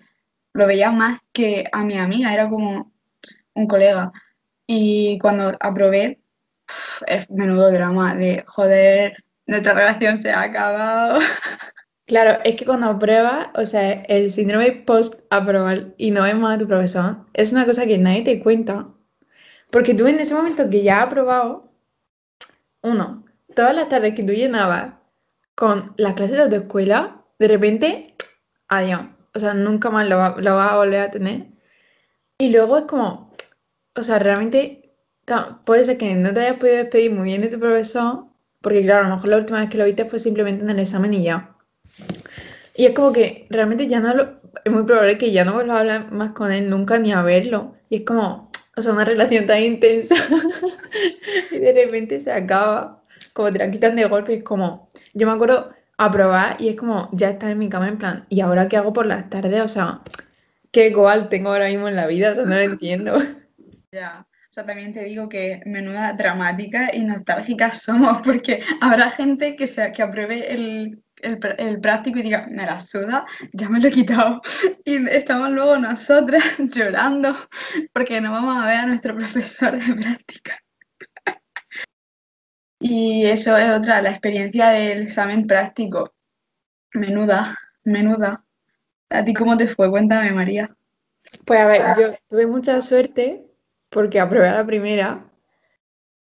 lo 0.53 0.65
veía 0.67 0.91
más 0.91 1.19
que 1.31 1.65
a 1.71 1.83
mi 1.85 1.97
amiga, 1.99 2.33
era 2.33 2.49
como 2.49 2.91
un 3.53 3.67
colega. 3.67 4.11
Y 4.67 5.19
cuando 5.19 5.57
aprobé, 5.59 6.21
es 7.07 7.29
menudo 7.29 7.71
drama 7.71 8.15
de, 8.15 8.43
joder, 8.47 9.23
nuestra 9.45 9.73
relación 9.73 10.17
se 10.17 10.31
ha 10.31 10.41
acabado. 10.41 11.19
Claro, 12.07 12.41
es 12.43 12.57
que 12.57 12.65
cuando 12.65 12.87
apruebas, 12.87 13.47
o 13.55 13.65
sea, 13.65 13.89
el 13.93 14.31
síndrome 14.31 14.71
post-aprobar 14.73 15.93
y 15.97 16.11
no 16.11 16.23
vemos 16.23 16.51
a 16.51 16.57
tu 16.57 16.67
profesor, 16.67 17.25
es 17.33 17.53
una 17.53 17.65
cosa 17.65 17.85
que 17.85 17.97
nadie 17.97 18.23
te 18.23 18.41
cuenta. 18.41 18.89
Porque 19.69 19.93
tú 19.93 20.07
en 20.07 20.19
ese 20.19 20.35
momento 20.35 20.69
que 20.69 20.83
ya 20.83 20.97
has 20.97 21.05
aprobado, 21.05 21.71
uno, 22.81 23.23
todas 23.55 23.73
las 23.73 23.87
tardes 23.87 24.13
que 24.13 24.23
tú 24.23 24.33
llenabas 24.33 24.95
con 25.55 25.93
las 25.95 26.15
clases 26.15 26.37
de 26.37 26.49
tu 26.49 26.55
escuela, 26.63 27.23
de 27.39 27.47
repente, 27.47 28.15
adiós. 28.67 29.03
O 29.33 29.39
sea, 29.39 29.53
nunca 29.53 29.89
más 29.89 30.09
lo, 30.09 30.37
lo 30.41 30.55
vas 30.57 30.71
a 30.73 30.75
volver 30.75 30.99
a 30.99 31.11
tener. 31.11 31.47
Y 32.37 32.51
luego 32.51 32.79
es 32.79 32.83
como, 32.85 33.30
o 33.95 34.03
sea, 34.03 34.19
realmente 34.19 34.93
puede 35.65 35.85
ser 35.85 35.97
que 35.97 36.13
no 36.15 36.33
te 36.33 36.41
hayas 36.41 36.57
podido 36.57 36.77
despedir 36.77 37.11
muy 37.11 37.25
bien 37.25 37.41
de 37.41 37.47
tu 37.49 37.59
profesor, 37.59 38.25
porque 38.61 38.83
claro, 38.83 39.05
a 39.05 39.09
lo 39.09 39.15
mejor 39.15 39.29
la 39.29 39.37
última 39.37 39.59
vez 39.59 39.69
que 39.69 39.77
lo 39.77 39.85
viste 39.85 40.05
fue 40.05 40.19
simplemente 40.19 40.63
en 40.63 40.69
el 40.69 40.79
examen 40.79 41.13
y 41.13 41.23
ya. 41.23 41.55
Y 42.75 42.85
es 42.85 42.93
como 42.93 43.11
que 43.11 43.47
realmente 43.49 43.87
ya 43.87 43.99
no 43.99 44.13
lo, 44.13 44.41
es 44.63 44.71
muy 44.71 44.83
probable 44.83 45.17
que 45.17 45.31
ya 45.31 45.45
no 45.45 45.53
vuelvas 45.53 45.77
a 45.77 45.79
hablar 45.79 46.11
más 46.11 46.33
con 46.33 46.51
él 46.51 46.69
nunca 46.69 46.99
ni 46.99 47.11
a 47.11 47.21
verlo. 47.21 47.75
Y 47.89 47.97
es 47.97 48.01
como, 48.01 48.51
o 48.75 48.81
sea, 48.81 48.93
una 48.93 49.05
relación 49.05 49.47
tan 49.47 49.61
intensa 49.61 50.15
y 51.51 51.59
de 51.59 51.73
repente 51.73 52.19
se 52.19 52.31
acaba, 52.31 53.01
como 53.33 53.51
te 53.51 53.59
la 53.59 53.71
quitan 53.71 53.95
de 53.95 54.05
golpe. 54.05 54.35
Es 54.35 54.43
como, 54.43 54.89
yo 55.13 55.27
me 55.27 55.33
acuerdo 55.33 55.71
aprobar 55.97 56.57
y 56.59 56.69
es 56.69 56.75
como, 56.75 57.09
ya 57.11 57.29
estás 57.29 57.51
en 57.51 57.59
mi 57.59 57.69
cama 57.69 57.87
en 57.87 57.97
plan, 57.97 58.25
¿y 58.29 58.41
ahora 58.41 58.67
qué 58.67 58.77
hago 58.77 58.93
por 58.93 59.05
las 59.05 59.29
tardes? 59.29 59.61
O 59.61 59.67
sea, 59.67 60.01
¿qué 60.71 60.87
igual 60.87 61.29
tengo 61.29 61.51
ahora 61.51 61.67
mismo 61.67 61.87
en 61.87 61.95
la 61.95 62.07
vida? 62.07 62.31
O 62.31 62.35
sea, 62.35 62.45
no 62.45 62.55
lo 62.55 62.61
entiendo. 62.61 63.17
Ya. 63.91 64.25
O 64.51 64.53
sea, 64.53 64.65
también 64.65 64.93
te 64.93 65.03
digo 65.03 65.27
que 65.27 65.61
menuda 65.65 66.13
dramática 66.13 66.95
y 66.95 67.03
nostálgica 67.03 67.71
somos, 67.73 68.21
porque 68.21 68.63
habrá 68.79 69.09
gente 69.09 69.55
que, 69.55 69.67
sea, 69.67 69.91
que 69.91 70.01
apruebe 70.01 70.53
el, 70.53 71.03
el, 71.17 71.79
práctico 71.81 72.19
y 72.19 72.23
diga, 72.23 72.47
me 72.49 72.65
la 72.65 72.79
suda, 72.79 73.25
ya 73.51 73.67
me 73.69 73.79
lo 73.79 73.89
he 73.89 73.91
quitado. 73.91 74.41
Y 74.85 75.07
estamos 75.09 75.51
luego 75.51 75.77
nosotras 75.77 76.43
llorando 76.57 77.35
porque 77.93 78.21
no 78.21 78.31
vamos 78.31 78.63
a 78.63 78.67
ver 78.67 78.77
a 78.77 78.85
nuestro 78.85 79.15
profesor 79.15 79.77
de 79.77 79.93
práctica. 79.93 80.57
Y 82.79 83.25
eso 83.25 83.55
es 83.57 83.69
otra, 83.69 84.01
la 84.01 84.11
experiencia 84.11 84.69
del 84.69 85.03
examen 85.03 85.47
práctico. 85.47 86.13
Menuda, 86.93 87.57
menuda. 87.83 88.43
¿A 89.09 89.23
ti 89.23 89.33
cómo 89.33 89.55
te 89.55 89.67
fue? 89.67 89.89
Cuéntame, 89.89 90.31
María. 90.31 90.75
Pues 91.45 91.59
a 91.59 91.65
ver, 91.65 91.81
yo 91.97 92.15
tuve 92.27 92.47
mucha 92.47 92.81
suerte 92.81 93.50
porque 93.91 94.19
aprobé 94.19 94.49
la 94.49 94.65
primera. 94.65 95.31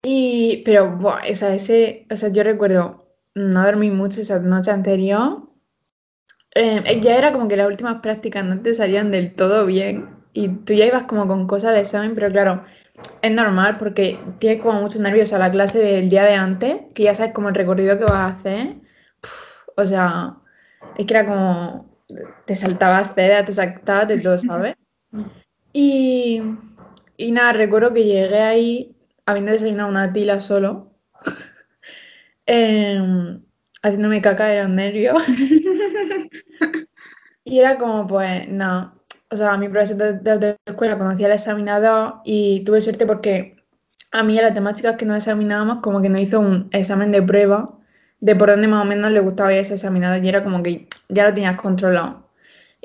Y, 0.03 0.61
pero, 0.65 0.95
buah, 0.95 1.21
o 1.29 1.35
sea, 1.35 1.53
ese, 1.53 2.07
o 2.09 2.15
sea, 2.15 2.29
yo 2.29 2.43
recuerdo 2.43 3.07
no 3.35 3.63
dormí 3.63 3.91
mucho 3.91 4.21
esa 4.21 4.39
noche 4.39 4.71
anterior. 4.71 5.43
Eh, 6.55 6.99
ya 7.01 7.17
era 7.17 7.31
como 7.33 7.47
que 7.47 7.57
las 7.57 7.67
últimas 7.67 8.01
prácticas 8.01 8.45
no 8.45 8.61
te 8.61 8.73
salían 8.73 9.11
del 9.11 9.35
todo 9.35 9.65
bien 9.65 10.17
y 10.33 10.49
tú 10.49 10.73
ya 10.73 10.85
ibas 10.85 11.03
como 11.03 11.27
con 11.27 11.47
cosas 11.47 11.73
de 11.73 11.81
examen, 11.81 12.13
pero 12.15 12.31
claro, 12.31 12.63
es 13.21 13.31
normal 13.31 13.77
porque 13.77 14.19
tienes 14.39 14.61
como 14.61 14.81
mucho 14.81 15.01
nervios 15.01 15.33
a 15.33 15.39
la 15.39 15.51
clase 15.51 15.79
del 15.79 16.09
día 16.09 16.23
de 16.25 16.33
antes, 16.33 16.81
que 16.93 17.03
ya 17.03 17.15
sabes 17.15 17.33
como 17.33 17.49
el 17.49 17.55
recorrido 17.55 17.97
que 17.97 18.03
vas 18.03 18.13
a 18.13 18.27
hacer. 18.27 18.75
o 19.75 19.85
sea, 19.85 20.37
es 20.97 21.05
que 21.05 21.13
era 21.13 21.25
como, 21.25 21.89
te 22.45 22.55
saltabas 22.55 23.13
seda, 23.15 23.45
te 23.45 23.51
saltabas 23.51 24.07
de 24.07 24.19
todo, 24.19 24.37
¿sabes? 24.37 24.75
Y, 25.73 26.41
y 27.17 27.31
nada, 27.31 27.51
recuerdo 27.53 27.93
que 27.93 28.03
llegué 28.05 28.39
ahí 28.39 28.95
habiendo 29.25 29.51
desayunado 29.51 29.89
una 29.89 30.13
tila 30.13 30.39
solo, 30.39 30.93
em, 32.45 33.41
haciéndome 33.81 34.21
caca 34.21 34.47
de 34.47 34.59
los 34.63 34.69
nervios. 34.69 35.21
y 37.43 37.59
era 37.59 37.77
como, 37.77 38.07
pues, 38.07 38.47
nada. 38.49 38.93
O 39.29 39.35
sea, 39.35 39.57
mi 39.57 39.67
profesor 39.67 39.97
de, 39.97 40.13
de, 40.13 40.37
de 40.37 40.57
escuela 40.65 40.97
conocía 40.97 41.25
al 41.25 41.33
examinador 41.33 42.21
y 42.23 42.63
tuve 42.63 42.79
suerte 42.81 43.05
porque 43.05 43.57
a 44.11 44.23
mí 44.23 44.37
a 44.39 44.43
las 44.43 44.53
temáticas 44.53 44.95
que 44.95 45.05
nos 45.05 45.17
examinábamos 45.17 45.79
como 45.81 46.01
que 46.01 46.09
nos 46.09 46.21
hizo 46.21 46.39
un 46.39 46.69
examen 46.71 47.11
de 47.11 47.21
prueba 47.21 47.77
de 48.19 48.35
por 48.35 48.49
dónde 48.49 48.67
más 48.67 48.83
o 48.83 48.85
menos 48.85 49.11
le 49.11 49.19
gustaba 49.19 49.53
ese 49.53 49.75
examinador 49.75 50.23
y 50.23 50.29
era 50.29 50.43
como 50.43 50.63
que 50.63 50.87
ya 51.09 51.25
lo 51.25 51.33
tenías 51.33 51.55
controlado. 51.55 52.26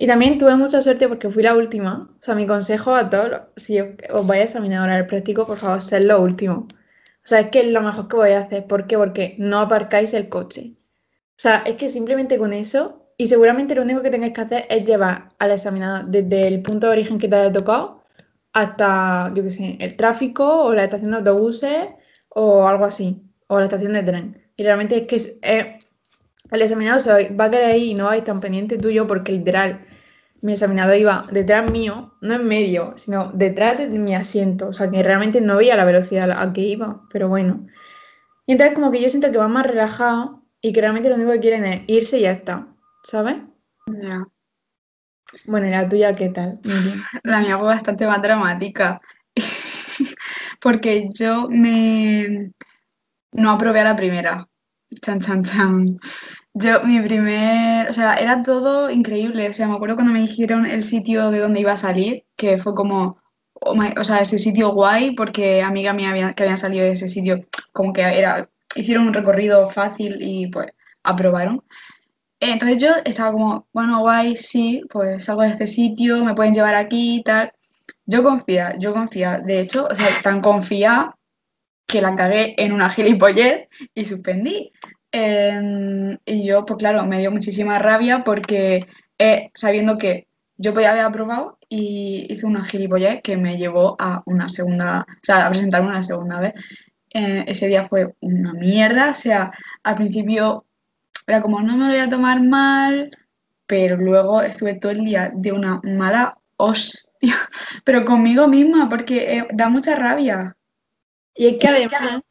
Y 0.02 0.06
también 0.08 0.36
tuve 0.36 0.56
mucha 0.56 0.82
suerte 0.82 1.06
porque 1.06 1.30
fui 1.30 1.44
la 1.44 1.54
última. 1.54 2.10
O 2.20 2.22
sea, 2.24 2.34
mi 2.34 2.44
consejo 2.44 2.92
a 2.92 3.08
todos, 3.08 3.42
si 3.54 3.78
os 3.78 4.26
vais 4.26 4.40
a 4.40 4.44
examinar 4.46 4.80
ahora 4.80 4.98
el 4.98 5.06
práctico, 5.06 5.46
por 5.46 5.56
favor, 5.56 5.80
ser 5.80 6.02
lo 6.06 6.20
último. 6.20 6.66
O 6.66 7.22
sea, 7.22 7.38
es 7.38 7.50
que 7.50 7.60
es 7.60 7.66
lo 7.68 7.82
mejor 7.82 8.08
que 8.08 8.34
a 8.34 8.40
hacer. 8.40 8.66
¿Por 8.66 8.88
qué? 8.88 8.98
Porque 8.98 9.36
no 9.38 9.60
aparcáis 9.60 10.12
el 10.12 10.28
coche. 10.28 10.74
O 10.74 11.36
sea, 11.36 11.62
es 11.66 11.76
que 11.76 11.88
simplemente 11.88 12.36
con 12.36 12.52
eso, 12.52 13.12
y 13.16 13.28
seguramente 13.28 13.76
lo 13.76 13.82
único 13.82 14.02
que 14.02 14.10
tengáis 14.10 14.32
que 14.32 14.40
hacer 14.40 14.66
es 14.70 14.84
llevar 14.84 15.28
al 15.38 15.52
examinador 15.52 16.06
desde 16.10 16.48
el 16.48 16.62
punto 16.62 16.88
de 16.88 16.94
origen 16.94 17.18
que 17.18 17.28
te 17.28 17.36
haya 17.36 17.52
tocado 17.52 18.02
hasta, 18.52 19.32
yo 19.36 19.44
qué 19.44 19.50
sé, 19.50 19.76
el 19.78 19.96
tráfico 19.96 20.64
o 20.64 20.74
la 20.74 20.82
estación 20.82 21.12
de 21.12 21.18
autobuses 21.18 21.78
o 22.28 22.66
algo 22.66 22.86
así, 22.86 23.22
o 23.46 23.60
la 23.60 23.66
estación 23.66 23.92
de 23.92 24.02
tren. 24.02 24.50
Y 24.56 24.64
realmente 24.64 24.96
es 24.96 25.02
que 25.06 25.14
es, 25.14 25.38
el 26.52 26.62
examinador 26.62 27.00
se 27.00 27.34
va 27.34 27.44
a 27.46 27.50
quedar 27.50 27.64
ahí 27.64 27.90
y 27.90 27.94
no 27.94 28.06
vais 28.06 28.24
tan 28.24 28.40
pendiente 28.40 28.78
tuyo 28.78 29.06
porque 29.06 29.32
literal, 29.32 29.84
mi 30.42 30.52
examinador 30.52 30.96
iba 30.96 31.26
detrás 31.32 31.70
mío, 31.70 32.14
no 32.20 32.34
en 32.34 32.46
medio, 32.46 32.94
sino 32.96 33.30
detrás 33.34 33.78
de 33.78 33.88
mi 33.88 34.14
asiento. 34.14 34.68
O 34.68 34.72
sea, 34.72 34.90
que 34.90 35.02
realmente 35.02 35.40
no 35.40 35.56
veía 35.56 35.76
la 35.76 35.84
velocidad 35.84 36.30
a 36.30 36.52
que 36.52 36.62
iba, 36.62 37.02
pero 37.12 37.28
bueno. 37.28 37.66
Y 38.46 38.52
entonces 38.52 38.74
como 38.74 38.90
que 38.92 39.00
yo 39.02 39.10
siento 39.10 39.32
que 39.32 39.38
va 39.38 39.48
más 39.48 39.66
relajado 39.66 40.42
y 40.60 40.72
que 40.72 40.80
realmente 40.80 41.08
lo 41.08 41.16
único 41.16 41.32
que 41.32 41.40
quieren 41.40 41.64
es 41.64 41.82
irse 41.88 42.18
y 42.18 42.22
ya 42.22 42.32
está, 42.32 42.68
¿sabes? 43.04 43.36
Ya. 43.86 44.26
Bueno, 45.46 45.66
¿y 45.66 45.70
la 45.70 45.88
tuya 45.88 46.14
qué 46.14 46.28
tal? 46.28 46.60
La 47.24 47.40
mía 47.40 47.56
fue 47.58 47.66
bastante 47.66 48.06
más 48.06 48.22
dramática. 48.22 49.00
Porque 50.60 51.08
yo 51.14 51.48
me 51.48 52.52
no 53.32 53.50
aprobé 53.50 53.80
a 53.80 53.84
la 53.84 53.96
primera. 53.96 54.48
Chan, 55.00 55.20
chan, 55.20 55.42
chan. 55.44 55.98
Yo, 56.54 56.82
mi 56.84 57.00
primer, 57.00 57.88
o 57.88 57.92
sea, 57.94 58.14
era 58.16 58.42
todo 58.42 58.90
increíble. 58.90 59.48
O 59.48 59.52
sea, 59.52 59.66
me 59.68 59.74
acuerdo 59.74 59.94
cuando 59.96 60.12
me 60.12 60.20
dijeron 60.20 60.66
el 60.66 60.84
sitio 60.84 61.30
de 61.30 61.38
donde 61.38 61.60
iba 61.60 61.72
a 61.72 61.76
salir, 61.76 62.26
que 62.36 62.58
fue 62.58 62.74
como, 62.74 63.18
oh 63.54 63.74
o 63.98 64.04
sea, 64.04 64.20
ese 64.20 64.38
sitio 64.38 64.72
guay, 64.72 65.14
porque 65.14 65.62
amiga 65.62 65.92
mía 65.94 66.10
había, 66.10 66.34
que 66.34 66.42
habían 66.42 66.58
salido 66.58 66.84
de 66.84 66.92
ese 66.92 67.08
sitio, 67.08 67.46
como 67.72 67.92
que 67.92 68.02
era, 68.02 68.50
hicieron 68.74 69.08
un 69.08 69.14
recorrido 69.14 69.68
fácil 69.70 70.18
y 70.20 70.48
pues 70.48 70.72
aprobaron. 71.04 71.64
Entonces 72.40 72.78
yo 72.82 72.90
estaba 73.04 73.32
como, 73.32 73.68
bueno, 73.72 74.00
guay, 74.00 74.36
sí, 74.36 74.82
pues 74.90 75.24
salgo 75.24 75.42
de 75.42 75.50
este 75.50 75.66
sitio, 75.66 76.24
me 76.24 76.34
pueden 76.34 76.54
llevar 76.54 76.74
aquí 76.74 77.16
y 77.16 77.22
tal. 77.22 77.52
Yo 78.06 78.22
confía, 78.22 78.76
yo 78.78 78.92
confía. 78.92 79.38
De 79.38 79.60
hecho, 79.60 79.86
o 79.90 79.94
sea, 79.94 80.08
tan 80.22 80.40
confía 80.42 81.16
que 81.86 82.02
la 82.02 82.16
cagué 82.16 82.54
en 82.58 82.72
una 82.72 82.90
gilipollez 82.90 83.68
y 83.94 84.04
suspendí. 84.04 84.72
Y 85.12 86.46
yo, 86.46 86.64
pues 86.64 86.78
claro, 86.78 87.04
me 87.06 87.18
dio 87.18 87.30
muchísima 87.30 87.78
rabia 87.78 88.24
porque 88.24 88.86
eh, 89.18 89.50
sabiendo 89.54 89.98
que 89.98 90.26
yo 90.56 90.72
podía 90.72 90.90
haber 90.90 91.02
aprobado 91.02 91.58
y 91.68 92.26
hice 92.32 92.46
una 92.46 92.64
gilipollez 92.64 93.20
que 93.22 93.36
me 93.36 93.56
llevó 93.56 93.96
a 93.98 94.22
una 94.26 94.48
segunda, 94.48 95.06
o 95.08 95.24
sea, 95.24 95.46
a 95.46 95.50
presentarme 95.50 95.88
una 95.88 96.02
segunda 96.02 96.40
vez. 96.40 96.54
Eh, 97.14 97.44
ese 97.46 97.66
día 97.68 97.84
fue 97.84 98.14
una 98.20 98.52
mierda, 98.54 99.10
o 99.10 99.14
sea, 99.14 99.52
al 99.82 99.96
principio 99.96 100.64
era 101.26 101.42
como 101.42 101.60
no 101.60 101.76
me 101.76 101.86
lo 101.86 101.92
voy 101.92 102.00
a 102.00 102.10
tomar 102.10 102.42
mal, 102.42 103.10
pero 103.66 103.96
luego 103.96 104.42
estuve 104.42 104.74
todo 104.74 104.92
el 104.92 105.04
día 105.04 105.30
de 105.34 105.52
una 105.52 105.80
mala 105.82 106.38
hostia, 106.56 107.10
pero 107.84 108.04
conmigo 108.04 108.48
misma 108.48 108.88
porque 108.88 109.38
eh, 109.38 109.46
da 109.52 109.68
mucha 109.68 109.94
rabia. 109.96 110.56
Y 111.34 111.46
es 111.46 111.58
que 111.58 111.68
además, 111.68 112.22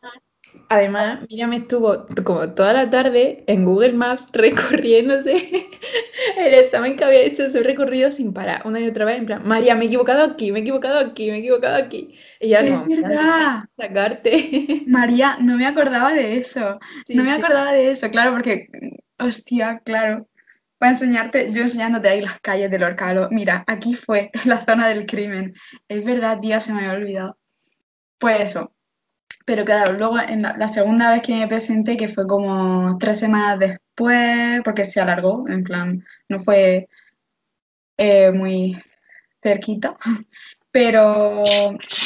además, 0.69 1.19
me 1.29 1.57
estuvo 1.57 2.05
como 2.23 2.53
toda 2.53 2.73
la 2.73 2.89
tarde 2.89 3.43
en 3.47 3.65
Google 3.65 3.93
Maps 3.93 4.29
recorriéndose 4.33 5.69
el 6.37 6.53
examen 6.53 6.95
que 6.95 7.03
había 7.03 7.21
hecho, 7.21 7.49
su 7.49 7.61
recorrido 7.61 8.11
sin 8.11 8.33
parar, 8.33 8.61
una 8.65 8.79
y 8.79 8.87
otra 8.87 9.05
vez, 9.05 9.17
en 9.17 9.25
plan, 9.25 9.41
María, 9.45 9.75
me 9.75 9.85
he 9.85 9.87
equivocado 9.87 10.23
aquí, 10.23 10.51
me 10.51 10.59
he 10.59 10.61
equivocado 10.61 10.99
aquí, 10.99 11.29
me 11.29 11.37
he 11.37 11.39
equivocado 11.39 11.75
aquí. 11.75 12.15
Y 12.39 12.49
ya 12.49 12.59
es 12.59 12.87
verdad. 12.87 13.65
Sacarte. 13.77 14.83
María, 14.87 15.37
no 15.41 15.57
me 15.57 15.65
acordaba 15.65 16.13
de 16.13 16.37
eso. 16.37 16.79
no 17.09 17.23
me 17.23 17.31
acordaba 17.31 17.73
de 17.73 17.91
eso, 17.91 18.09
claro, 18.09 18.31
porque, 18.31 18.67
hostia, 19.19 19.81
claro. 19.83 20.27
Para 20.77 20.93
enseñarte, 20.93 21.51
yo 21.53 21.61
enseñándote 21.61 22.09
ahí 22.09 22.21
las 22.21 22.39
calles 22.39 22.71
del 22.71 22.81
Orcalo. 22.81 23.29
Mira, 23.29 23.63
aquí 23.67 23.93
fue 23.93 24.31
la 24.45 24.65
zona 24.65 24.87
del 24.87 25.05
crimen. 25.05 25.53
Es 25.87 26.03
verdad, 26.03 26.39
tía, 26.39 26.59
se 26.59 26.73
me 26.73 26.79
había 26.79 26.93
olvidado. 26.93 27.37
Pues 28.17 28.41
eso, 28.41 28.73
pero 29.45 29.65
claro, 29.65 29.93
luego 29.93 30.19
en 30.19 30.41
la, 30.41 30.67
segunda 30.67 31.11
vez 31.11 31.21
que 31.21 31.33
me 31.35 31.47
presenté, 31.47 31.97
que 31.97 32.09
fue 32.09 32.27
como 32.27 32.97
tres 32.97 33.19
semanas 33.19 33.59
después, 33.59 34.61
porque 34.63 34.85
se 34.85 34.99
alargó, 34.99 35.47
en 35.47 35.63
plan, 35.63 36.05
no 36.29 36.39
fue 36.39 36.87
eh, 37.97 38.31
muy 38.31 38.81
cerquita, 39.41 39.97
pero... 40.71 41.43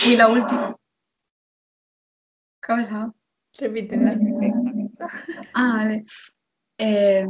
Y 0.08 0.16
la 0.16 0.28
última... 0.28 0.76
¿Qué 2.62 2.74
ha 2.74 2.76
pasado? 2.78 3.16
Ah, 5.54 5.74
vale. 5.78 6.06
Eh, 6.78 7.26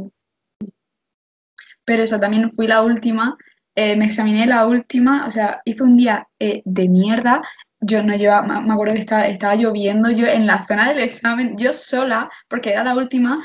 pero 1.84 2.02
eso, 2.02 2.18
también 2.18 2.50
fui 2.52 2.66
la 2.66 2.82
última, 2.82 3.36
eh, 3.76 3.96
me 3.96 4.06
examiné 4.06 4.46
la 4.46 4.66
última, 4.66 5.26
o 5.26 5.30
sea, 5.30 5.60
hice 5.64 5.82
un 5.84 5.96
día 5.96 6.26
de 6.38 6.88
mierda, 6.88 7.42
yo 7.80 8.02
no 8.02 8.16
llevaba, 8.16 8.60
me 8.60 8.72
acuerdo 8.72 8.94
que 8.94 9.00
estaba, 9.00 9.26
estaba 9.26 9.54
lloviendo 9.54 10.10
yo 10.10 10.26
en 10.26 10.46
la 10.46 10.64
zona 10.64 10.88
del 10.88 11.00
examen, 11.00 11.56
yo 11.58 11.72
sola, 11.72 12.30
porque 12.48 12.70
era 12.70 12.84
la 12.84 12.94
última, 12.94 13.44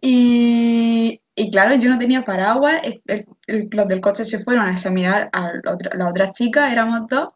y, 0.00 1.20
y 1.34 1.50
claro, 1.50 1.76
yo 1.76 1.88
no 1.88 1.98
tenía 1.98 2.24
paraguas, 2.24 2.82
los 3.46 3.88
del 3.88 4.00
coche 4.00 4.24
se 4.24 4.42
fueron 4.42 4.66
a 4.66 4.72
examinar 4.72 5.30
a 5.32 5.52
la 5.96 6.08
otra, 6.08 6.32
chica, 6.32 6.72
éramos 6.72 7.06
dos, 7.08 7.28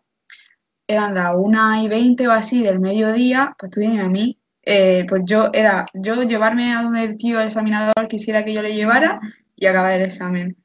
eran 0.86 1.14
las 1.14 1.34
una 1.36 1.82
y 1.82 1.88
veinte 1.88 2.26
o 2.26 2.32
así 2.32 2.62
del 2.62 2.80
mediodía, 2.80 3.54
pues 3.58 3.70
tú 3.70 3.80
vienes 3.80 4.04
a 4.04 4.08
mí, 4.08 4.38
eh, 4.62 5.06
pues 5.08 5.22
yo 5.24 5.50
era, 5.52 5.86
yo 5.94 6.22
llevarme 6.24 6.74
a 6.74 6.82
donde 6.82 7.04
el 7.04 7.16
tío, 7.16 7.40
el 7.40 7.46
examinador, 7.46 8.08
quisiera 8.08 8.44
que 8.44 8.52
yo 8.52 8.62
le 8.62 8.74
llevara 8.74 9.20
y 9.54 9.66
acabar 9.66 9.92
el 9.94 10.02
examen. 10.02 10.56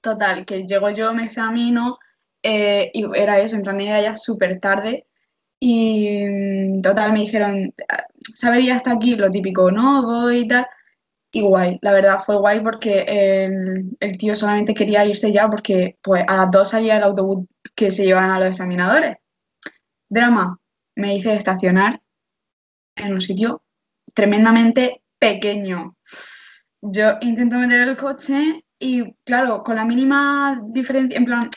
Total, 0.00 0.44
que 0.44 0.66
llego 0.66 0.90
yo, 0.90 1.12
me 1.14 1.24
examino, 1.24 1.98
eh, 2.42 2.90
y 2.94 3.04
era 3.16 3.40
eso, 3.40 3.56
en 3.56 3.62
plan 3.62 3.80
era 3.80 4.00
ya 4.00 4.14
súper 4.14 4.60
tarde. 4.60 5.06
Y 5.60 6.26
mm, 6.28 6.80
total, 6.82 7.12
me 7.12 7.20
dijeron, 7.20 7.74
sabería 8.34 8.76
hasta 8.76 8.92
aquí 8.92 9.16
lo 9.16 9.30
típico, 9.30 9.70
no 9.70 10.02
voy 10.02 10.40
y 10.40 10.48
tal. 10.48 10.66
Y 11.32 11.42
guay, 11.42 11.78
la 11.82 11.92
verdad 11.92 12.20
fue 12.24 12.36
guay 12.38 12.60
porque 12.60 13.02
el, 13.06 13.96
el, 14.00 14.18
tío 14.18 14.34
solamente 14.34 14.74
quería 14.74 15.04
irse 15.06 15.30
ya 15.32 15.48
porque 15.48 15.96
pues 16.02 16.24
a 16.26 16.36
las 16.36 16.50
dos 16.50 16.70
salía 16.70 16.96
el 16.96 17.04
autobús 17.04 17.46
que 17.76 17.90
se 17.92 18.04
llevaban 18.04 18.30
a 18.30 18.40
los 18.40 18.50
examinadores. 18.50 19.16
Drama, 20.08 20.58
me 20.96 21.14
hice 21.16 21.34
estacionar 21.34 22.00
en 22.96 23.14
un 23.14 23.20
sitio 23.20 23.62
tremendamente 24.14 25.02
pequeño. 25.18 25.96
Yo 26.82 27.12
intento 27.20 27.58
meter 27.58 27.82
el 27.82 27.96
coche 27.96 28.64
y 28.78 29.12
claro, 29.24 29.62
con 29.62 29.76
la 29.76 29.84
mínima 29.84 30.60
diferencia, 30.68 31.18
en 31.18 31.24
plan, 31.26 31.50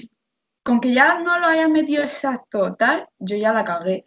con 0.64 0.80
que 0.80 0.94
ya 0.94 1.20
no 1.20 1.40
lo 1.40 1.48
hayas 1.48 1.70
metido 1.70 2.04
exacto, 2.04 2.76
tal, 2.76 3.08
yo 3.20 3.38
ya 3.38 3.54
la 3.54 3.66
cagué. 3.66 4.06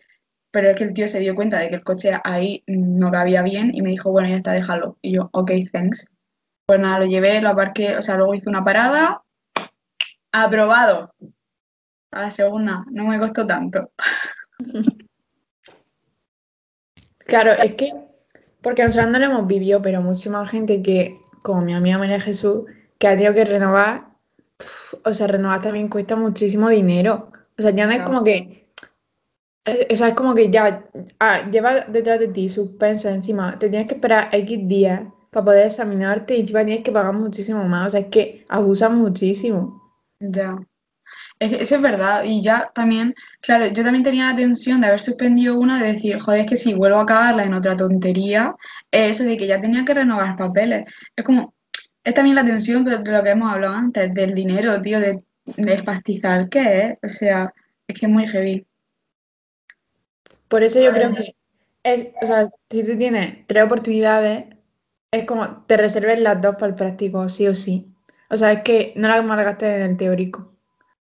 Pero 0.51 0.71
es 0.71 0.77
que 0.77 0.85
el 0.85 0.95
tío 0.95 1.07
se 1.07 1.21
dio 1.21 1.35
cuenta 1.35 1.59
de 1.59 1.69
que 1.69 1.75
el 1.77 1.85
coche 1.85 2.19
ahí 2.25 2.65
no 2.67 3.11
cabía 3.11 3.43
bien 3.43 3.75
y 3.75 3.83
me 3.83 3.91
dijo, 3.91 4.11
bueno, 4.11 4.29
ya 4.29 4.37
está, 4.37 4.53
déjalo. 4.53 4.99
Y 5.03 5.15
yo, 5.15 5.29
ok, 5.33 5.51
thanks. 5.71 6.09
Pues 6.67 6.81
nada, 6.81 7.01
lo 7.01 7.07
llevé, 7.07 7.41
lo 7.43 7.51
aparqué, 7.51 7.97
o 7.97 8.03
sea, 8.03 8.17
luego 8.17 8.35
hice 8.35 8.49
una 8.49 8.65
parada. 8.65 9.23
Aprobado. 10.33 11.15
A 12.13 12.23
la 12.23 12.31
segunda, 12.31 12.85
no 12.91 13.05
me 13.05 13.19
costó 13.19 13.47
tanto. 13.47 13.91
Claro, 17.27 17.51
es 17.51 17.75
que, 17.75 17.93
porque 18.63 18.85
nosotros 18.85 19.11
no 19.11 19.19
lo 19.19 19.25
hemos 19.27 19.47
vivido, 19.49 19.83
pero 19.83 20.01
muchísima 20.01 20.47
gente 20.47 20.81
que, 20.81 21.19
como 21.43 21.61
mi 21.61 21.75
amiga 21.75 21.99
María 21.99 22.21
Jesús, 22.21 22.67
que 22.99 23.09
ha 23.09 23.17
tenido 23.17 23.35
que 23.35 23.45
renovar 23.45 24.07
o 25.07 25.15
sea, 25.15 25.29
renovar 25.29 25.61
también 25.61 25.89
cuesta 25.89 26.17
muchísimo 26.17 26.69
dinero. 26.69 27.31
O 27.57 27.63
sea, 27.63 27.71
ya 27.71 27.87
no 27.87 27.93
es 27.93 28.03
como 28.03 28.25
que. 28.25 28.67
O 29.91 29.97
sea, 29.97 30.09
es 30.09 30.15
como 30.15 30.35
que 30.35 30.51
ya 30.51 30.85
ah, 31.21 31.49
lleva 31.51 31.81
detrás 31.83 32.19
de 32.19 32.29
ti 32.29 32.49
suspensa 32.49 33.11
encima. 33.13 33.59
Te 33.59 33.69
tienes 33.69 33.89
que 33.89 33.95
esperar 33.95 34.29
X 34.33 34.69
días 34.69 35.03
para 35.31 35.45
poder 35.45 35.67
examinarte 35.67 36.37
y 36.37 36.41
encima 36.41 36.65
tienes 36.65 36.85
que 36.85 36.93
pagar 36.93 37.13
muchísimo 37.15 37.65
más. 37.65 37.89
O 37.89 37.91
sea, 37.91 38.01
es 38.01 38.07
que 38.07 38.45
abusan 38.49 38.99
muchísimo. 38.99 39.81
Ya. 40.19 40.59
eso 41.39 41.77
es 41.77 41.81
verdad. 41.81 42.25
Y 42.25 42.43
ya 42.43 42.71
también, 42.75 43.15
claro, 43.41 43.67
yo 43.69 43.85
también 43.85 44.05
tenía 44.05 44.31
la 44.33 44.37
tensión 44.37 44.81
de 44.81 44.89
haber 44.89 45.01
suspendido 45.01 45.59
una, 45.59 45.83
de 45.83 45.93
decir, 45.93 46.19
joder, 46.21 46.41
es 46.43 46.47
que 46.49 46.57
si 46.57 46.75
vuelvo 46.75 46.99
a 46.99 47.07
cagarla 47.07 47.45
en 47.45 47.55
otra 47.55 47.77
tontería, 47.77 48.57
eso 48.91 49.25
de 49.25 49.37
que 49.37 49.47
ya 49.47 49.61
tenía 49.61 49.85
que 49.85 49.95
renovar 49.95 50.37
papeles. 50.37 50.85
Es 51.17 51.25
como, 51.25 51.55
es 52.07 52.15
también 52.15 52.37
la 52.37 52.45
tensión 52.45 52.85
de, 52.85 52.99
lo 52.99 53.23
que 53.25 53.31
hemos 53.31 53.53
hablado 53.53 53.75
antes, 53.75 54.15
del 54.15 54.33
dinero, 54.33 54.81
tío, 54.81 55.01
de, 55.01 55.25
del 55.45 55.83
pastizal 55.83 56.49
que 56.49 56.81
es. 56.81 56.99
O 57.03 57.09
sea, 57.09 57.53
es 57.89 57.99
que 57.99 58.07
es 58.07 58.13
muy 58.13 58.29
heavy. 58.29 58.65
Por 60.47 60.63
eso 60.63 60.81
yo 60.81 60.93
creo 60.93 61.13
que 61.13 61.35
es, 61.83 62.07
o 62.23 62.27
sea, 62.27 62.49
si 62.71 62.85
tú 62.85 62.97
tienes 62.97 63.45
tres 63.49 63.65
oportunidades, 63.65 64.45
es 65.11 65.25
como 65.25 65.65
te 65.65 65.77
reserves 65.77 66.21
las 66.21 66.41
dos 66.41 66.55
para 66.55 66.69
el 66.69 66.75
práctico, 66.77 67.29
sí 67.29 67.49
o 67.49 67.57
sí. 67.57 67.93
O 68.31 68.37
sea, 68.37 68.53
es 68.53 68.63
que 68.63 68.93
no 68.95 69.09
la 69.09 69.21
malgastes 69.23 69.75
en 69.75 69.83
el 69.83 69.97
teórico. 69.97 70.53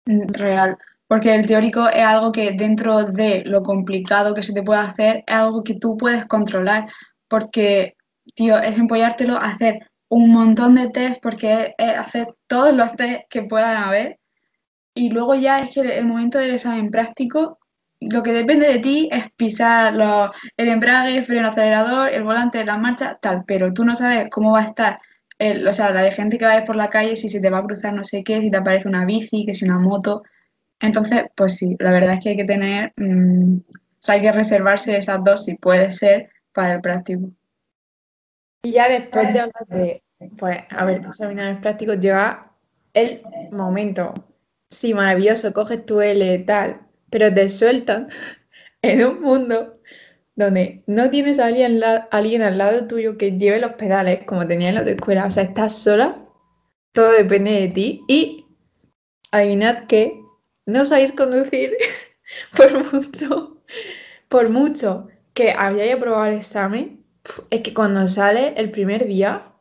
Real. 0.05 0.77
Porque 1.09 1.35
el 1.35 1.45
teórico 1.45 1.89
es 1.89 2.05
algo 2.05 2.31
que 2.31 2.53
dentro 2.53 3.03
de 3.03 3.43
lo 3.43 3.63
complicado 3.63 4.33
que 4.33 4.43
se 4.43 4.53
te 4.53 4.63
puede 4.63 4.79
hacer, 4.79 5.25
es 5.27 5.35
algo 5.35 5.61
que 5.61 5.73
tú 5.73 5.97
puedes 5.97 6.25
controlar. 6.25 6.87
Porque, 7.27 7.97
tío, 8.33 8.57
es 8.59 8.77
empollártelo 8.77 9.35
a 9.35 9.47
hacer 9.47 9.91
un 10.15 10.31
montón 10.31 10.75
de 10.75 10.89
test, 10.89 11.22
porque 11.22 11.75
es, 11.77 11.98
hacer 11.98 12.36
todos 12.48 12.74
los 12.74 12.95
test 12.95 13.24
que 13.29 13.43
puedan 13.43 13.84
haber. 13.84 14.19
Y 14.95 15.10
luego 15.10 15.36
ya 15.36 15.60
es 15.60 15.72
que 15.72 15.81
el 15.81 16.05
momento 16.05 16.38
del 16.38 16.55
examen 16.55 16.89
práctico 16.89 17.60
lo 18.00 18.24
que 18.24 18.34
depende 18.34 18.67
de 18.67 18.79
ti 18.79 19.10
es 19.12 19.29
pisar 19.31 19.93
el 20.57 20.67
embrague, 20.69 21.17
el 21.17 21.25
freno 21.25 21.50
acelerador, 21.50 22.10
el 22.10 22.24
volante, 22.24 22.63
la 22.63 22.77
marcha, 22.77 23.17
tal, 23.22 23.43
pero 23.45 23.74
tú 23.74 23.84
no 23.84 23.95
sabes 23.95 24.29
cómo 24.31 24.51
va 24.53 24.62
a 24.62 24.65
estar, 24.65 25.00
el, 25.39 25.67
o 25.67 25.74
sea, 25.74 25.91
la 25.91 26.01
de 26.01 26.12
gente 26.12 26.38
que 26.38 26.45
va 26.45 26.51
a 26.51 26.60
ir 26.60 26.65
por 26.65 26.75
la 26.75 26.89
calle, 26.89 27.15
si 27.15 27.29
se 27.29 27.41
te 27.41 27.50
va 27.50 27.60
a 27.60 27.63
cruzar 27.63 27.93
no 27.93 28.03
sé 28.03 28.24
qué, 28.24 28.41
si 28.41 28.51
te 28.51 28.57
aparece 28.57 28.88
una 28.88 29.05
bici, 29.05 29.45
que 29.45 29.53
si 29.53 29.65
una 29.65 29.79
moto. 29.79 30.24
Entonces, 30.79 31.24
pues 31.36 31.55
sí, 31.55 31.75
la 31.79 31.91
verdad 31.91 32.15
es 32.15 32.24
que 32.24 32.29
hay 32.29 32.38
que 32.38 32.45
tener, 32.45 32.93
mm, 32.98 33.57
o 33.57 34.00
sea, 34.00 34.15
hay 34.15 34.22
que 34.22 34.31
reservarse 34.31 34.98
esas 34.98 35.24
dos 35.24 35.45
si 35.45 35.55
puede 35.55 35.91
ser 35.91 36.29
para 36.53 36.75
el 36.75 36.81
práctico. 36.81 37.31
Y 38.63 38.72
ya 38.72 38.89
después 38.89 39.34
de 39.34 39.39
hablar 39.39 39.65
de, 39.67 40.03
pues, 40.38 40.60
haber 40.69 40.98
examinado 40.98 41.50
el 41.50 41.60
práctico, 41.60 41.93
llega 41.93 42.51
el 42.93 43.22
momento. 43.51 44.13
Sí, 44.69 44.93
maravilloso, 44.93 45.53
coges 45.53 45.86
tu 45.86 46.01
L, 46.01 46.39
tal, 46.39 46.81
pero 47.10 47.34
te 47.34 47.50
sueltan 47.50 48.07
en 48.81 49.05
un 49.05 49.22
mundo 49.22 49.79
donde 50.36 50.84
no 50.88 51.10
tienes 51.10 51.39
a 51.39 51.48
alguien, 51.48 51.81
alguien 52.12 52.41
al 52.41 52.57
lado 52.57 52.88
tuyo 52.88 53.17
que 53.17 53.38
lleve 53.38 53.60
los 53.60 53.74
pedales 53.74 54.19
como 54.25 54.48
tenía 54.48 54.69
en 54.69 54.75
la 54.75 54.81
escuela, 54.81 55.25
o 55.25 55.31
sea, 55.31 55.43
estás 55.43 55.77
sola, 55.77 56.25
todo 56.91 57.12
depende 57.12 57.51
de 57.51 57.67
ti 57.69 58.01
y 58.07 58.45
adivinad 59.31 59.86
que 59.88 60.19
no 60.65 60.86
sabéis 60.86 61.12
conducir 61.12 61.77
por 62.57 62.93
mucho, 62.93 63.62
por 64.27 64.50
mucho 64.50 65.07
que 65.34 65.51
habíais 65.51 65.95
aprobado 65.95 66.25
el 66.25 66.38
examen, 66.38 67.03
es 67.50 67.62
que 67.62 67.74
cuando 67.74 68.07
sale 68.07 68.53
el 68.57 68.72
primer 68.72 69.05
día, 69.05 69.54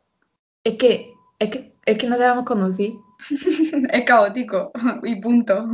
es 0.65 0.77
que, 0.79 1.15
es 1.39 1.51
que, 1.51 1.75
es 1.85 1.99
que 1.99 2.07
no 2.07 2.17
sabemos 2.17 2.45
conducir. 2.45 2.95
es 3.93 4.05
caótico 4.05 4.73
y 5.05 5.21
punto. 5.21 5.67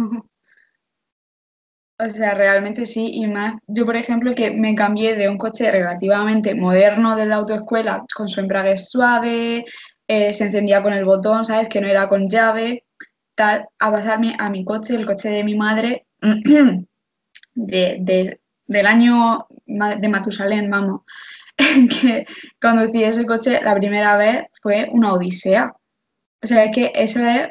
O 1.98 2.08
sea, 2.08 2.34
realmente 2.34 2.86
sí, 2.86 3.10
y 3.12 3.26
más, 3.26 3.60
yo 3.66 3.84
por 3.84 3.94
ejemplo 3.94 4.34
que 4.34 4.50
me 4.50 4.74
cambié 4.74 5.14
de 5.16 5.28
un 5.28 5.36
coche 5.36 5.70
relativamente 5.70 6.54
moderno 6.54 7.14
de 7.14 7.26
la 7.26 7.36
autoescuela, 7.36 8.04
con 8.14 8.26
su 8.26 8.40
embrague 8.40 8.78
suave, 8.78 9.66
eh, 10.08 10.32
se 10.32 10.44
encendía 10.44 10.82
con 10.82 10.94
el 10.94 11.04
botón, 11.04 11.44
¿sabes? 11.44 11.68
Que 11.68 11.80
no 11.80 11.88
era 11.88 12.08
con 12.08 12.28
llave, 12.28 12.84
tal, 13.34 13.68
a 13.78 13.92
pasarme 13.92 14.34
a 14.38 14.48
mi 14.48 14.64
coche, 14.64 14.96
el 14.96 15.04
coche 15.04 15.28
de 15.28 15.44
mi 15.44 15.54
madre, 15.54 16.06
de, 17.54 18.40
del 18.66 18.86
año 18.86 19.46
de 19.66 20.08
Matusalén, 20.08 20.70
vamos, 20.70 21.02
que 22.00 22.26
conducí 22.60 23.04
ese 23.04 23.26
coche 23.26 23.60
la 23.62 23.74
primera 23.74 24.16
vez 24.16 24.46
fue 24.62 24.88
una 24.92 25.14
odisea. 25.14 25.74
O 26.42 26.46
sea, 26.46 26.64
es 26.64 26.74
que 26.74 26.92
eso 26.94 27.20
es 27.20 27.48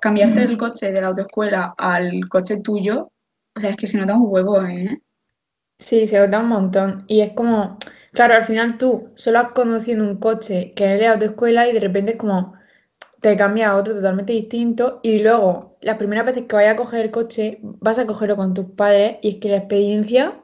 cambiarte 0.00 0.40
del 0.40 0.58
coche 0.58 0.92
de 0.92 1.00
la 1.00 1.08
autoescuela 1.08 1.74
al 1.78 2.28
coche 2.28 2.60
tuyo 2.60 3.10
o 3.56 3.60
sea, 3.60 3.70
es 3.70 3.76
que 3.76 3.86
se 3.86 3.98
nota 3.98 4.16
un 4.16 4.26
huevo, 4.26 4.62
¿eh? 4.62 5.02
Sí, 5.78 6.06
se 6.06 6.18
nota 6.18 6.40
un 6.40 6.48
montón. 6.48 7.04
Y 7.08 7.20
es 7.20 7.32
como, 7.32 7.78
claro, 8.12 8.34
al 8.34 8.44
final 8.44 8.78
tú 8.78 9.10
solo 9.14 9.40
has 9.40 9.52
conocido 9.52 10.04
un 10.04 10.16
coche 10.18 10.72
que 10.74 10.94
es 10.94 11.00
de 11.00 11.08
autoescuela 11.08 11.68
y 11.68 11.72
de 11.72 11.80
repente 11.80 12.12
es 12.12 12.18
como 12.18 12.54
te 13.20 13.36
cambia 13.36 13.70
a 13.70 13.76
otro 13.76 13.94
totalmente 13.94 14.32
distinto 14.32 15.00
y 15.02 15.18
luego 15.18 15.76
las 15.82 15.98
primeras 15.98 16.24
veces 16.24 16.44
que 16.44 16.56
vayas 16.56 16.72
a 16.72 16.76
coger 16.76 17.04
el 17.06 17.10
coche 17.10 17.58
vas 17.62 17.98
a 17.98 18.06
cogerlo 18.06 18.36
con 18.36 18.54
tus 18.54 18.66
padres 18.70 19.18
y 19.22 19.30
es 19.30 19.36
que 19.36 19.50
la 19.50 19.58
experiencia, 19.58 20.40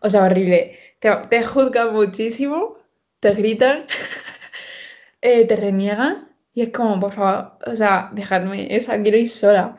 o 0.00 0.08
sea, 0.08 0.24
horrible. 0.24 0.78
Te, 1.04 1.14
te 1.28 1.44
juzgan 1.44 1.92
muchísimo, 1.92 2.78
te 3.20 3.34
gritan, 3.34 3.84
eh, 5.20 5.46
te 5.46 5.54
reniegan 5.54 6.34
y 6.54 6.62
es 6.62 6.70
como, 6.70 6.98
por 6.98 7.12
favor, 7.12 7.58
o 7.66 7.76
sea, 7.76 8.08
dejadme 8.14 8.74
esa, 8.74 9.02
quiero 9.02 9.18
ir 9.18 9.28
sola. 9.28 9.76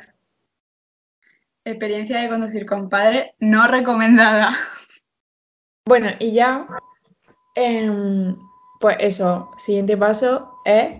Experiencia 1.63 2.21
de 2.21 2.29
conducir 2.29 2.67
con 2.67 2.89
padre 2.89 3.33
no 3.39 3.67
recomendada. 3.67 4.55
Bueno, 5.87 6.09
y 6.19 6.33
ya, 6.33 6.67
em, 7.55 8.35
pues 8.79 8.97
eso, 8.99 9.51
siguiente 9.59 9.95
paso 9.97 10.59
es, 10.65 10.99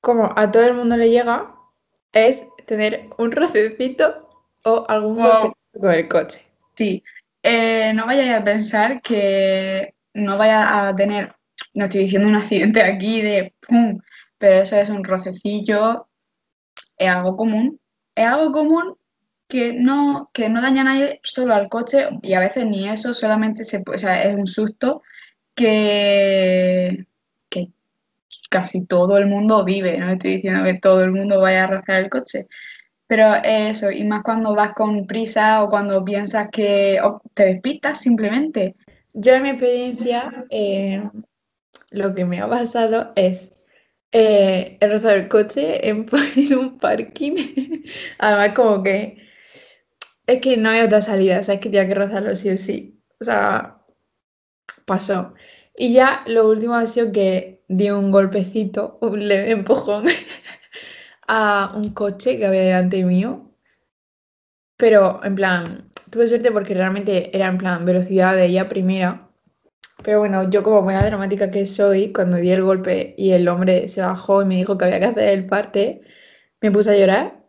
como 0.00 0.32
a 0.36 0.50
todo 0.50 0.64
el 0.64 0.74
mundo 0.74 0.96
le 0.96 1.10
llega, 1.10 1.54
es 2.12 2.46
tener 2.66 3.10
un 3.18 3.32
rocecito 3.32 4.28
o 4.64 4.84
algún 4.88 5.16
wow. 5.16 5.52
con 5.80 5.90
el 5.90 6.06
coche. 6.06 6.40
Sí, 6.74 7.02
eh, 7.48 7.92
no 7.94 8.06
vayáis 8.06 8.32
a 8.32 8.44
pensar 8.44 9.00
que 9.02 9.94
no 10.14 10.36
vaya 10.36 10.88
a 10.88 10.96
tener, 10.96 11.32
no 11.74 11.84
estoy 11.84 12.02
diciendo 12.02 12.28
un 12.28 12.34
accidente 12.34 12.82
aquí 12.82 13.22
de 13.22 13.54
pum, 13.66 14.00
pero 14.38 14.62
eso 14.62 14.76
es 14.76 14.88
un 14.88 15.04
rocecillo, 15.04 16.08
es 16.98 17.08
algo 17.08 17.36
común. 17.36 17.80
Es 18.16 18.26
algo 18.26 18.50
común 18.52 18.96
que 19.48 19.72
no, 19.74 20.30
que 20.32 20.48
no 20.48 20.60
daña 20.60 20.82
a 20.82 20.84
nadie, 20.84 21.20
solo 21.22 21.54
al 21.54 21.68
coche, 21.68 22.08
y 22.22 22.34
a 22.34 22.40
veces 22.40 22.66
ni 22.66 22.88
eso, 22.88 23.14
solamente 23.14 23.62
se, 23.64 23.78
o 23.86 23.92
es 23.94 24.34
un 24.34 24.48
susto 24.48 25.02
que, 25.54 27.06
que 27.48 27.70
casi 28.50 28.86
todo 28.86 29.18
el 29.18 29.26
mundo 29.26 29.64
vive, 29.64 29.98
no 29.98 30.10
estoy 30.10 30.36
diciendo 30.36 30.64
que 30.64 30.80
todo 30.80 31.04
el 31.04 31.12
mundo 31.12 31.40
vaya 31.40 31.64
a 31.64 31.68
rozar 31.68 32.00
el 32.02 32.10
coche, 32.10 32.48
pero 33.06 33.34
eso, 33.44 33.90
y 33.90 34.04
más 34.04 34.22
cuando 34.22 34.54
vas 34.54 34.74
con 34.74 35.06
prisa 35.06 35.62
o 35.62 35.68
cuando 35.68 36.04
piensas 36.04 36.48
que 36.50 37.00
te 37.34 37.44
despistas 37.44 38.00
simplemente. 38.00 38.76
Yo 39.14 39.34
en 39.34 39.42
mi 39.44 39.50
experiencia, 39.50 40.44
eh, 40.50 41.02
lo 41.90 42.14
que 42.14 42.24
me 42.24 42.40
ha 42.40 42.48
pasado 42.48 43.12
es 43.16 43.52
eh, 44.12 44.78
he 44.80 44.88
rozado 44.88 45.14
el 45.16 45.28
coche 45.28 45.88
en, 45.88 46.08
un 46.58 46.78
parking. 46.78 47.34
Además, 48.18 48.54
como 48.54 48.82
que 48.82 49.18
es 50.26 50.40
que 50.40 50.56
no 50.56 50.70
hay 50.70 50.80
otra 50.80 51.00
salida, 51.02 51.40
o 51.40 51.42
sea, 51.42 51.54
es 51.54 51.60
que 51.60 51.70
tenía 51.70 51.86
que 51.86 51.94
rozarlo 51.94 52.34
sí 52.36 52.50
o 52.50 52.56
sí. 52.56 53.00
O 53.20 53.24
sea, 53.24 53.84
pasó. 54.86 55.34
Y 55.76 55.92
ya 55.94 56.24
lo 56.26 56.48
último 56.48 56.74
ha 56.74 56.86
sido 56.86 57.12
que 57.12 57.62
di 57.68 57.90
un 57.90 58.10
golpecito, 58.10 58.98
un 59.02 59.28
leve 59.28 59.50
empujón 59.52 60.06
a 61.28 61.72
un 61.76 61.92
coche 61.92 62.38
que 62.38 62.46
había 62.46 62.62
delante 62.62 63.04
mío. 63.04 63.50
Pero 64.76 65.20
en 65.24 65.34
plan, 65.34 65.90
tuve 66.10 66.28
suerte 66.28 66.50
porque 66.52 66.74
realmente 66.74 67.34
era 67.36 67.46
en 67.48 67.58
plan 67.58 67.84
velocidad 67.84 68.36
de 68.36 68.46
ella 68.46 68.68
primera. 68.68 69.28
Pero 70.02 70.20
bueno, 70.20 70.48
yo 70.50 70.62
como 70.62 70.82
buena 70.82 71.04
dramática 71.04 71.50
que 71.50 71.66
soy, 71.66 72.12
cuando 72.12 72.36
di 72.36 72.50
el 72.50 72.62
golpe 72.62 73.14
y 73.16 73.32
el 73.32 73.48
hombre 73.48 73.88
se 73.88 74.02
bajó 74.02 74.42
y 74.42 74.46
me 74.46 74.56
dijo 74.56 74.78
que 74.78 74.84
había 74.86 75.00
que 75.00 75.06
hacer 75.06 75.28
el 75.30 75.46
parte, 75.46 76.02
me 76.60 76.70
puse 76.70 76.90
a 76.90 76.96
llorar 76.96 77.46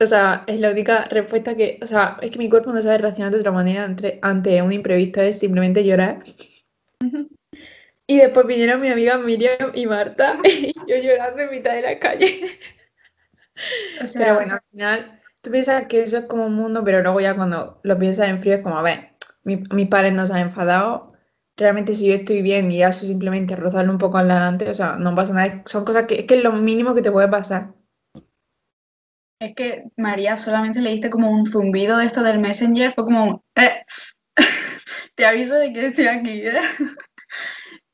o 0.00 0.06
sea, 0.06 0.44
es 0.46 0.60
la 0.60 0.70
única 0.70 1.04
respuesta 1.10 1.56
que, 1.56 1.78
o 1.82 1.86
sea, 1.86 2.18
es 2.20 2.30
que 2.30 2.38
mi 2.38 2.48
cuerpo 2.48 2.72
no 2.72 2.82
sabe 2.82 2.98
reaccionar 2.98 3.32
de 3.32 3.38
otra 3.38 3.52
manera 3.52 3.84
ante, 4.22 4.62
un 4.62 4.72
imprevisto, 4.72 5.20
es 5.20 5.38
simplemente 5.38 5.84
llorar. 5.84 6.22
Y 8.06 8.18
después 8.18 8.46
vinieron 8.46 8.80
mi 8.80 8.88
amiga 8.88 9.18
Miriam 9.18 9.72
y 9.74 9.86
Marta 9.86 10.38
y 10.44 10.74
yo 10.86 10.96
llorando 10.96 11.42
en 11.42 11.50
mitad 11.50 11.72
de 11.72 11.82
la 11.82 11.98
calle. 11.98 12.58
Pero 14.14 14.34
bueno, 14.34 14.54
al 14.54 14.62
final 14.70 15.20
tú 15.42 15.50
piensas 15.50 15.86
que 15.86 16.02
eso 16.02 16.18
es 16.18 16.24
como 16.26 16.46
un 16.46 16.54
mundo, 16.54 16.82
pero 16.84 17.02
luego 17.02 17.20
ya 17.20 17.34
cuando 17.34 17.80
lo 17.82 17.98
piensas 17.98 18.28
en 18.28 18.40
frío 18.40 18.54
es 18.54 18.62
como, 18.62 18.78
a 18.78 18.82
ver, 18.82 19.10
mi, 19.44 19.62
mis 19.72 19.88
padres 19.88 20.12
no 20.12 20.26
se 20.26 20.32
han 20.32 20.40
enfadado, 20.40 21.12
realmente 21.56 21.94
si 21.94 22.08
yo 22.08 22.14
estoy 22.14 22.42
bien 22.42 22.70
y 22.70 22.82
eso 22.82 23.06
simplemente 23.06 23.56
rozarle 23.56 23.90
un 23.90 23.98
poco 23.98 24.18
adelante, 24.18 24.68
o 24.68 24.74
sea, 24.74 24.96
no 24.96 25.14
pasa 25.14 25.34
nada, 25.34 25.62
son 25.66 25.84
cosas 25.84 26.04
que 26.04 26.20
es 26.20 26.26
que 26.26 26.36
es 26.36 26.42
lo 26.42 26.52
mínimo 26.52 26.94
que 26.94 27.02
te 27.02 27.12
puede 27.12 27.28
pasar. 27.28 27.74
Es 29.40 29.54
que 29.54 29.84
María 29.96 30.36
solamente 30.36 30.80
le 30.80 30.90
diste 30.90 31.10
como 31.10 31.30
un 31.30 31.46
zumbido 31.46 31.98
de 31.98 32.06
esto 32.06 32.22
del 32.22 32.38
Messenger, 32.38 32.92
fue 32.92 33.04
como 33.04 33.24
un, 33.24 33.42
eh, 33.56 33.84
te 35.14 35.26
aviso 35.26 35.54
de 35.54 35.72
que 35.72 35.86
estoy 35.86 36.06
aquí, 36.06 36.46
¿eh? 36.46 36.60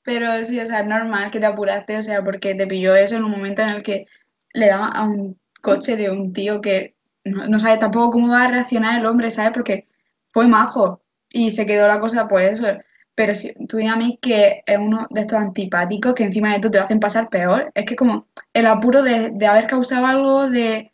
Pero 0.03 0.45
sí, 0.45 0.59
o 0.61 0.67
sea, 0.67 0.81
es 0.81 0.87
normal 0.87 1.31
que 1.31 1.41
te 1.41 1.47
apuraste, 1.47 1.97
o 1.97 2.03
sea, 2.03 2.25
porque 2.25 2.55
te 2.55 2.67
pilló 2.67 2.95
eso 2.95 3.17
en 3.17 3.25
un 3.25 3.31
momento 3.31 3.63
en 3.63 3.71
el 3.71 3.83
que 3.83 4.07
le 4.55 4.69
daba 4.69 4.89
a 4.89 5.05
un 5.05 5.40
coche 5.61 5.97
de 5.97 6.11
un 6.11 6.33
tío 6.33 6.61
que 6.61 6.97
no, 7.25 7.47
no 7.49 7.61
sabe 7.61 7.79
tampoco 7.79 8.13
cómo 8.13 8.29
va 8.29 8.45
a 8.45 8.49
reaccionar 8.49 8.99
el 8.99 9.07
hombre, 9.07 9.31
¿sabes? 9.31 9.53
Porque 9.53 9.89
fue 10.31 10.47
majo 10.47 11.03
y 11.29 11.51
se 11.51 11.67
quedó 11.67 11.89
la 11.89 12.01
cosa, 12.01 12.29
pues 12.29 12.55
eso. 12.61 12.67
Pero 13.15 13.35
si 13.35 13.53
tú 13.67 13.79
mí 13.99 14.19
que 14.23 14.63
es 14.67 14.79
uno 14.79 15.07
de 15.11 15.21
estos 15.21 15.39
antipáticos 15.39 16.15
que 16.15 16.25
encima 16.25 16.51
de 16.51 16.57
esto 16.57 16.71
te 16.71 16.79
lo 16.79 16.85
hacen 16.85 17.01
pasar 17.01 17.29
peor, 17.29 17.71
es 17.75 17.85
que 17.85 17.97
como 17.97 18.27
el 18.55 18.67
apuro 18.67 19.03
de, 19.03 19.31
de 19.31 19.47
haber 19.47 19.67
causado 19.67 20.07
algo, 20.07 20.49
de 20.49 20.91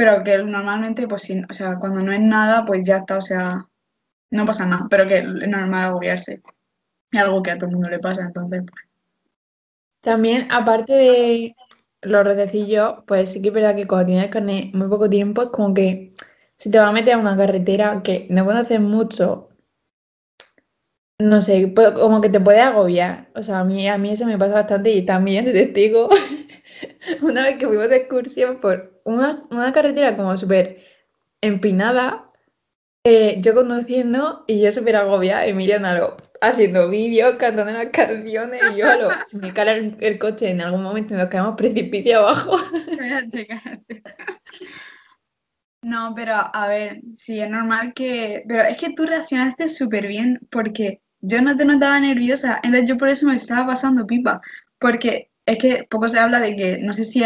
pero 0.00 0.24
que 0.24 0.38
normalmente, 0.38 1.06
pues 1.06 1.22
sí, 1.22 1.42
o 1.48 1.52
sea, 1.52 1.78
cuando 1.78 2.00
no 2.02 2.10
es 2.10 2.20
nada, 2.20 2.64
pues 2.64 2.86
ya 2.86 2.98
está, 2.98 3.18
o 3.18 3.20
sea, 3.20 3.68
no 4.30 4.46
pasa 4.46 4.64
nada, 4.64 4.86
pero 4.88 5.06
que 5.06 5.18
es 5.18 5.24
normal 5.26 5.90
agobiarse. 5.90 6.40
Es 7.12 7.20
algo 7.20 7.42
que 7.42 7.50
a 7.50 7.58
todo 7.58 7.66
el 7.68 7.72
mundo 7.76 7.90
le 7.90 7.98
pasa, 7.98 8.22
entonces, 8.22 8.62
pues. 8.62 8.84
También, 10.00 10.48
aparte 10.50 10.94
de 10.94 11.56
los 12.02 12.24
redecillos, 12.24 12.94
pues 13.06 13.32
sí 13.32 13.42
que 13.42 13.48
es 13.48 13.54
verdad 13.54 13.76
que 13.76 13.86
cuando 13.86 14.06
tienes 14.06 14.24
el 14.24 14.30
carnet 14.30 14.74
muy 14.74 14.88
poco 14.88 15.10
tiempo, 15.10 15.42
es 15.42 15.48
como 15.50 15.74
que 15.74 16.14
si 16.56 16.70
te 16.70 16.78
vas 16.78 16.88
a 16.88 16.92
meter 16.92 17.14
a 17.14 17.18
una 17.18 17.36
carretera 17.36 18.02
que 18.02 18.26
no 18.30 18.44
conoces 18.44 18.80
mucho, 18.80 19.50
no 21.18 21.40
sé, 21.42 21.70
pues 21.74 21.90
como 21.92 22.20
que 22.20 22.30
te 22.30 22.40
puede 22.40 22.60
agobiar. 22.60 23.30
O 23.34 23.42
sea, 23.42 23.60
a 23.60 23.64
mí, 23.64 23.86
a 23.88 23.98
mí 23.98 24.10
eso 24.10 24.24
me 24.26 24.38
pasa 24.38 24.54
bastante 24.54 24.90
y 24.90 25.02
también 25.02 25.44
te 25.44 25.52
testigo 25.52 26.08
una 27.22 27.44
vez 27.44 27.58
que 27.58 27.66
fuimos 27.66 27.88
de 27.88 27.96
excursión 27.96 28.60
por 28.60 29.00
una, 29.04 29.46
una 29.50 29.72
carretera 29.72 30.16
como 30.16 30.36
súper 30.36 30.82
empinada, 31.42 32.30
eh, 33.04 33.36
yo 33.40 33.54
conduciendo 33.54 34.44
y 34.46 34.60
yo 34.60 34.72
súper 34.72 34.96
agobiada 34.96 35.46
y 35.46 35.54
Miriam 35.54 35.84
algo, 35.84 36.16
haciendo 36.40 36.88
vídeos, 36.88 37.36
cantando 37.36 37.72
las 37.72 37.86
canciones 37.86 38.62
y 38.74 38.78
yo 38.78 38.96
lo, 38.98 39.10
si 39.26 39.36
me 39.38 39.52
cala 39.52 39.72
el, 39.72 40.18
coche 40.18 40.50
en 40.50 40.60
algún 40.60 40.82
momento 40.82 41.14
nos 41.14 41.28
quedamos 41.28 41.56
precipicio 41.56 42.20
abajo. 42.20 42.56
Cállate, 42.98 43.46
cállate. 43.46 44.02
No, 45.82 46.12
pero 46.14 46.34
a 46.34 46.68
ver, 46.68 47.00
sí, 47.16 47.40
es 47.40 47.48
normal 47.48 47.94
que... 47.94 48.44
Pero 48.46 48.62
es 48.62 48.76
que 48.76 48.92
tú 48.92 49.06
reaccionaste 49.06 49.68
súper 49.68 50.06
bien 50.06 50.38
porque 50.50 51.00
yo 51.22 51.40
no 51.40 51.56
te 51.56 51.64
notaba 51.64 51.98
nerviosa, 52.00 52.60
entonces 52.62 52.88
yo 52.88 52.98
por 52.98 53.08
eso 53.08 53.26
me 53.26 53.36
estaba 53.36 53.66
pasando 53.66 54.06
pipa, 54.06 54.40
porque 54.78 55.30
es 55.46 55.58
que 55.58 55.86
poco 55.88 56.08
se 56.08 56.18
habla 56.18 56.40
de 56.40 56.56
que, 56.56 56.78
no 56.78 56.92
sé 56.92 57.04
si 57.04 57.22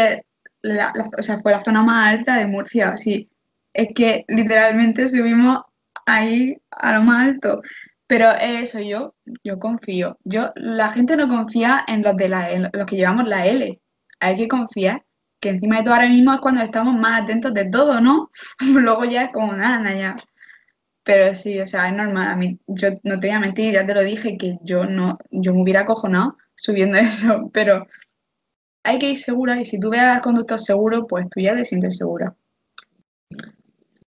la- 0.61 0.93
o 1.17 1.21
sea, 1.21 1.39
fue 1.39 1.51
la 1.51 1.63
zona 1.63 1.83
más 1.83 2.13
alta 2.13 2.37
de 2.37 2.47
Murcia, 2.47 2.97
sí, 2.97 3.29
es 3.73 3.89
que 3.93 4.25
literalmente 4.27 5.07
subimos 5.07 5.61
ahí 6.05 6.57
a 6.71 6.93
lo 6.93 7.03
más 7.03 7.27
alto, 7.29 7.61
pero 8.07 8.31
eso 8.31 8.79
yo, 8.79 9.15
yo 9.43 9.59
confío, 9.59 10.17
yo, 10.23 10.51
la 10.55 10.89
gente 10.89 11.17
no 11.17 11.27
confía 11.27 11.83
en 11.87 12.03
los 12.03 12.15
de 12.15 12.29
la, 12.29 12.51
en 12.51 12.69
los 12.71 12.85
que 12.85 12.95
llevamos 12.95 13.27
la 13.27 13.47
L, 13.47 13.79
hay 14.19 14.37
que 14.37 14.47
confiar 14.47 15.03
que 15.39 15.49
encima 15.49 15.77
de 15.77 15.83
todo 15.83 15.93
ahora 15.93 16.09
mismo 16.09 16.33
es 16.33 16.39
cuando 16.39 16.61
estamos 16.61 16.95
más 16.95 17.23
atentos 17.23 17.53
de 17.53 17.65
todo, 17.69 18.01
¿no? 18.01 18.31
Luego 18.59 19.05
ya 19.05 19.25
es 19.25 19.31
como 19.31 19.53
nada, 19.53 19.79
nada, 19.79 19.95
ya. 19.95 20.15
Pero 21.03 21.35
sí, 21.35 21.59
o 21.59 21.67
sea, 21.67 21.87
es 21.87 21.93
normal. 21.93 22.29
A 22.29 22.35
mí, 22.35 22.59
yo 22.67 22.89
no 23.03 23.19
te 23.19 23.27
voy 23.27 23.35
a 23.35 23.39
mentir, 23.39 23.73
ya 23.73 23.85
te 23.85 23.93
lo 23.93 24.01
dije, 24.01 24.37
que 24.37 24.57
yo 24.63 24.85
no, 24.85 25.19
yo 25.29 25.53
me 25.53 25.61
hubiera 25.61 25.81
acojonado 25.81 26.37
subiendo 26.55 26.97
eso, 26.97 27.49
pero 27.53 27.87
hay 28.83 28.99
que 28.99 29.11
ir 29.11 29.17
segura 29.19 29.59
y 29.59 29.65
si 29.65 29.79
tú 29.79 29.89
ves 29.89 30.01
al 30.01 30.21
conductor 30.21 30.59
seguro, 30.59 31.05
pues 31.07 31.27
tú 31.29 31.41
ya 31.41 31.55
te 31.55 31.65
sientes 31.65 31.97
segura. 31.97 32.35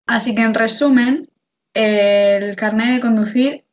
Así 0.08 0.34
que 0.34 0.42
en 0.42 0.54
resumen, 0.54 1.30
el 1.74 2.56
carnet 2.56 2.96
de 2.96 3.02
conducir 3.02 3.67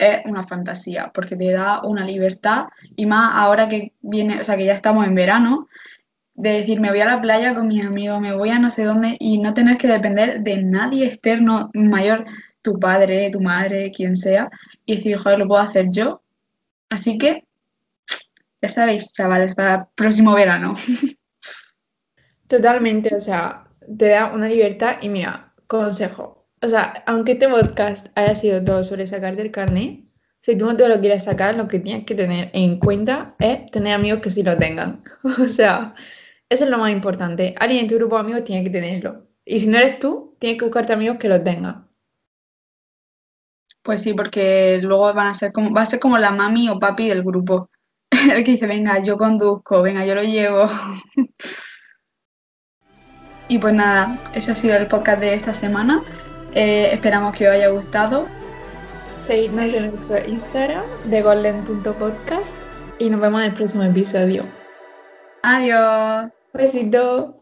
es 0.00 0.24
una 0.24 0.46
fantasía, 0.46 1.10
porque 1.14 1.36
te 1.36 1.52
da 1.52 1.82
una 1.82 2.04
libertad 2.04 2.68
y 2.96 3.06
más 3.06 3.32
ahora 3.34 3.68
que 3.68 3.92
viene, 4.00 4.40
o 4.40 4.44
sea, 4.44 4.56
que 4.56 4.64
ya 4.64 4.74
estamos 4.74 5.06
en 5.06 5.14
verano, 5.14 5.68
de 6.34 6.52
decir, 6.52 6.80
me 6.80 6.88
voy 6.88 7.00
a 7.00 7.04
la 7.04 7.20
playa 7.20 7.54
con 7.54 7.68
mis 7.68 7.84
amigos, 7.84 8.20
me 8.20 8.34
voy 8.34 8.48
a 8.48 8.58
no 8.58 8.70
sé 8.70 8.84
dónde 8.84 9.16
y 9.20 9.38
no 9.38 9.52
tener 9.52 9.76
que 9.76 9.88
depender 9.88 10.40
de 10.40 10.62
nadie 10.62 11.06
externo 11.06 11.70
mayor, 11.74 12.24
tu 12.62 12.78
padre, 12.78 13.30
tu 13.30 13.40
madre, 13.40 13.92
quien 13.92 14.16
sea, 14.16 14.50
y 14.86 14.96
decir, 14.96 15.18
joder, 15.18 15.38
lo 15.38 15.48
puedo 15.48 15.60
hacer 15.60 15.86
yo. 15.90 16.22
Así 16.88 17.18
que, 17.18 17.44
ya 18.62 18.68
sabéis, 18.68 19.12
chavales, 19.12 19.54
para 19.54 19.74
el 19.74 19.82
próximo 19.94 20.34
verano. 20.34 20.74
Totalmente, 22.48 23.14
o 23.14 23.20
sea, 23.20 23.64
te 23.98 24.08
da 24.08 24.32
una 24.32 24.48
libertad 24.48 24.96
y 25.02 25.08
mira, 25.08 25.52
consejo. 25.66 26.39
O 26.62 26.68
sea, 26.68 27.02
aunque 27.06 27.32
este 27.32 27.48
podcast 27.48 28.08
haya 28.16 28.34
sido 28.34 28.62
todo 28.62 28.84
sobre 28.84 29.06
sacarte 29.06 29.40
el 29.40 29.50
carnet, 29.50 30.04
si 30.42 30.56
tú 30.56 30.66
no 30.66 30.76
te 30.76 30.88
lo 30.88 31.00
quieres 31.00 31.24
sacar, 31.24 31.54
lo 31.54 31.68
que 31.68 31.78
tienes 31.78 32.04
que 32.04 32.14
tener 32.14 32.50
en 32.52 32.78
cuenta 32.78 33.34
es 33.38 33.70
tener 33.70 33.94
amigos 33.94 34.20
que 34.20 34.30
sí 34.30 34.42
lo 34.42 34.56
tengan. 34.56 35.02
O 35.42 35.48
sea, 35.48 35.94
eso 36.48 36.64
es 36.64 36.70
lo 36.70 36.78
más 36.78 36.92
importante. 36.92 37.54
Alguien 37.58 37.82
en 37.82 37.88
tu 37.88 37.96
grupo 37.96 38.16
de 38.16 38.22
amigos 38.22 38.44
tiene 38.44 38.64
que 38.64 38.70
tenerlo. 38.70 39.26
Y 39.44 39.60
si 39.60 39.68
no 39.68 39.78
eres 39.78 39.98
tú, 39.98 40.36
tienes 40.38 40.58
que 40.58 40.66
buscarte 40.66 40.92
amigos 40.92 41.18
que 41.18 41.28
lo 41.28 41.42
tengan. 41.42 41.88
Pues 43.82 44.02
sí, 44.02 44.12
porque 44.12 44.80
luego 44.82 45.12
van 45.14 45.28
a 45.28 45.34
ser 45.34 45.52
como, 45.52 45.72
va 45.72 45.82
a 45.82 45.86
ser 45.86 46.00
como 46.00 46.18
la 46.18 46.30
mami 46.30 46.68
o 46.68 46.78
papi 46.78 47.08
del 47.08 47.22
grupo. 47.22 47.70
El 48.10 48.44
que 48.44 48.52
dice, 48.52 48.66
venga, 48.66 49.02
yo 49.02 49.16
conduzco, 49.16 49.82
venga, 49.82 50.04
yo 50.04 50.14
lo 50.14 50.22
llevo. 50.22 50.68
Y 53.48 53.58
pues 53.58 53.74
nada, 53.74 54.16
ese 54.32 54.52
ha 54.52 54.54
sido 54.54 54.76
el 54.76 54.86
podcast 54.86 55.20
de 55.20 55.34
esta 55.34 55.52
semana. 55.52 56.04
Eh, 56.54 56.90
esperamos 56.92 57.34
que 57.36 57.48
os 57.48 57.54
haya 57.54 57.68
gustado. 57.68 58.26
Seguidnos 59.20 59.72
en 59.74 59.90
nuestro 59.94 60.18
Instagram 60.26 60.84
de 61.04 61.22
golden.podcast 61.22 62.54
y 62.98 63.10
nos 63.10 63.20
vemos 63.20 63.40
en 63.42 63.50
el 63.50 63.54
próximo 63.54 63.82
episodio. 63.84 64.44
Adiós. 65.42 66.30
Besito. 66.52 67.39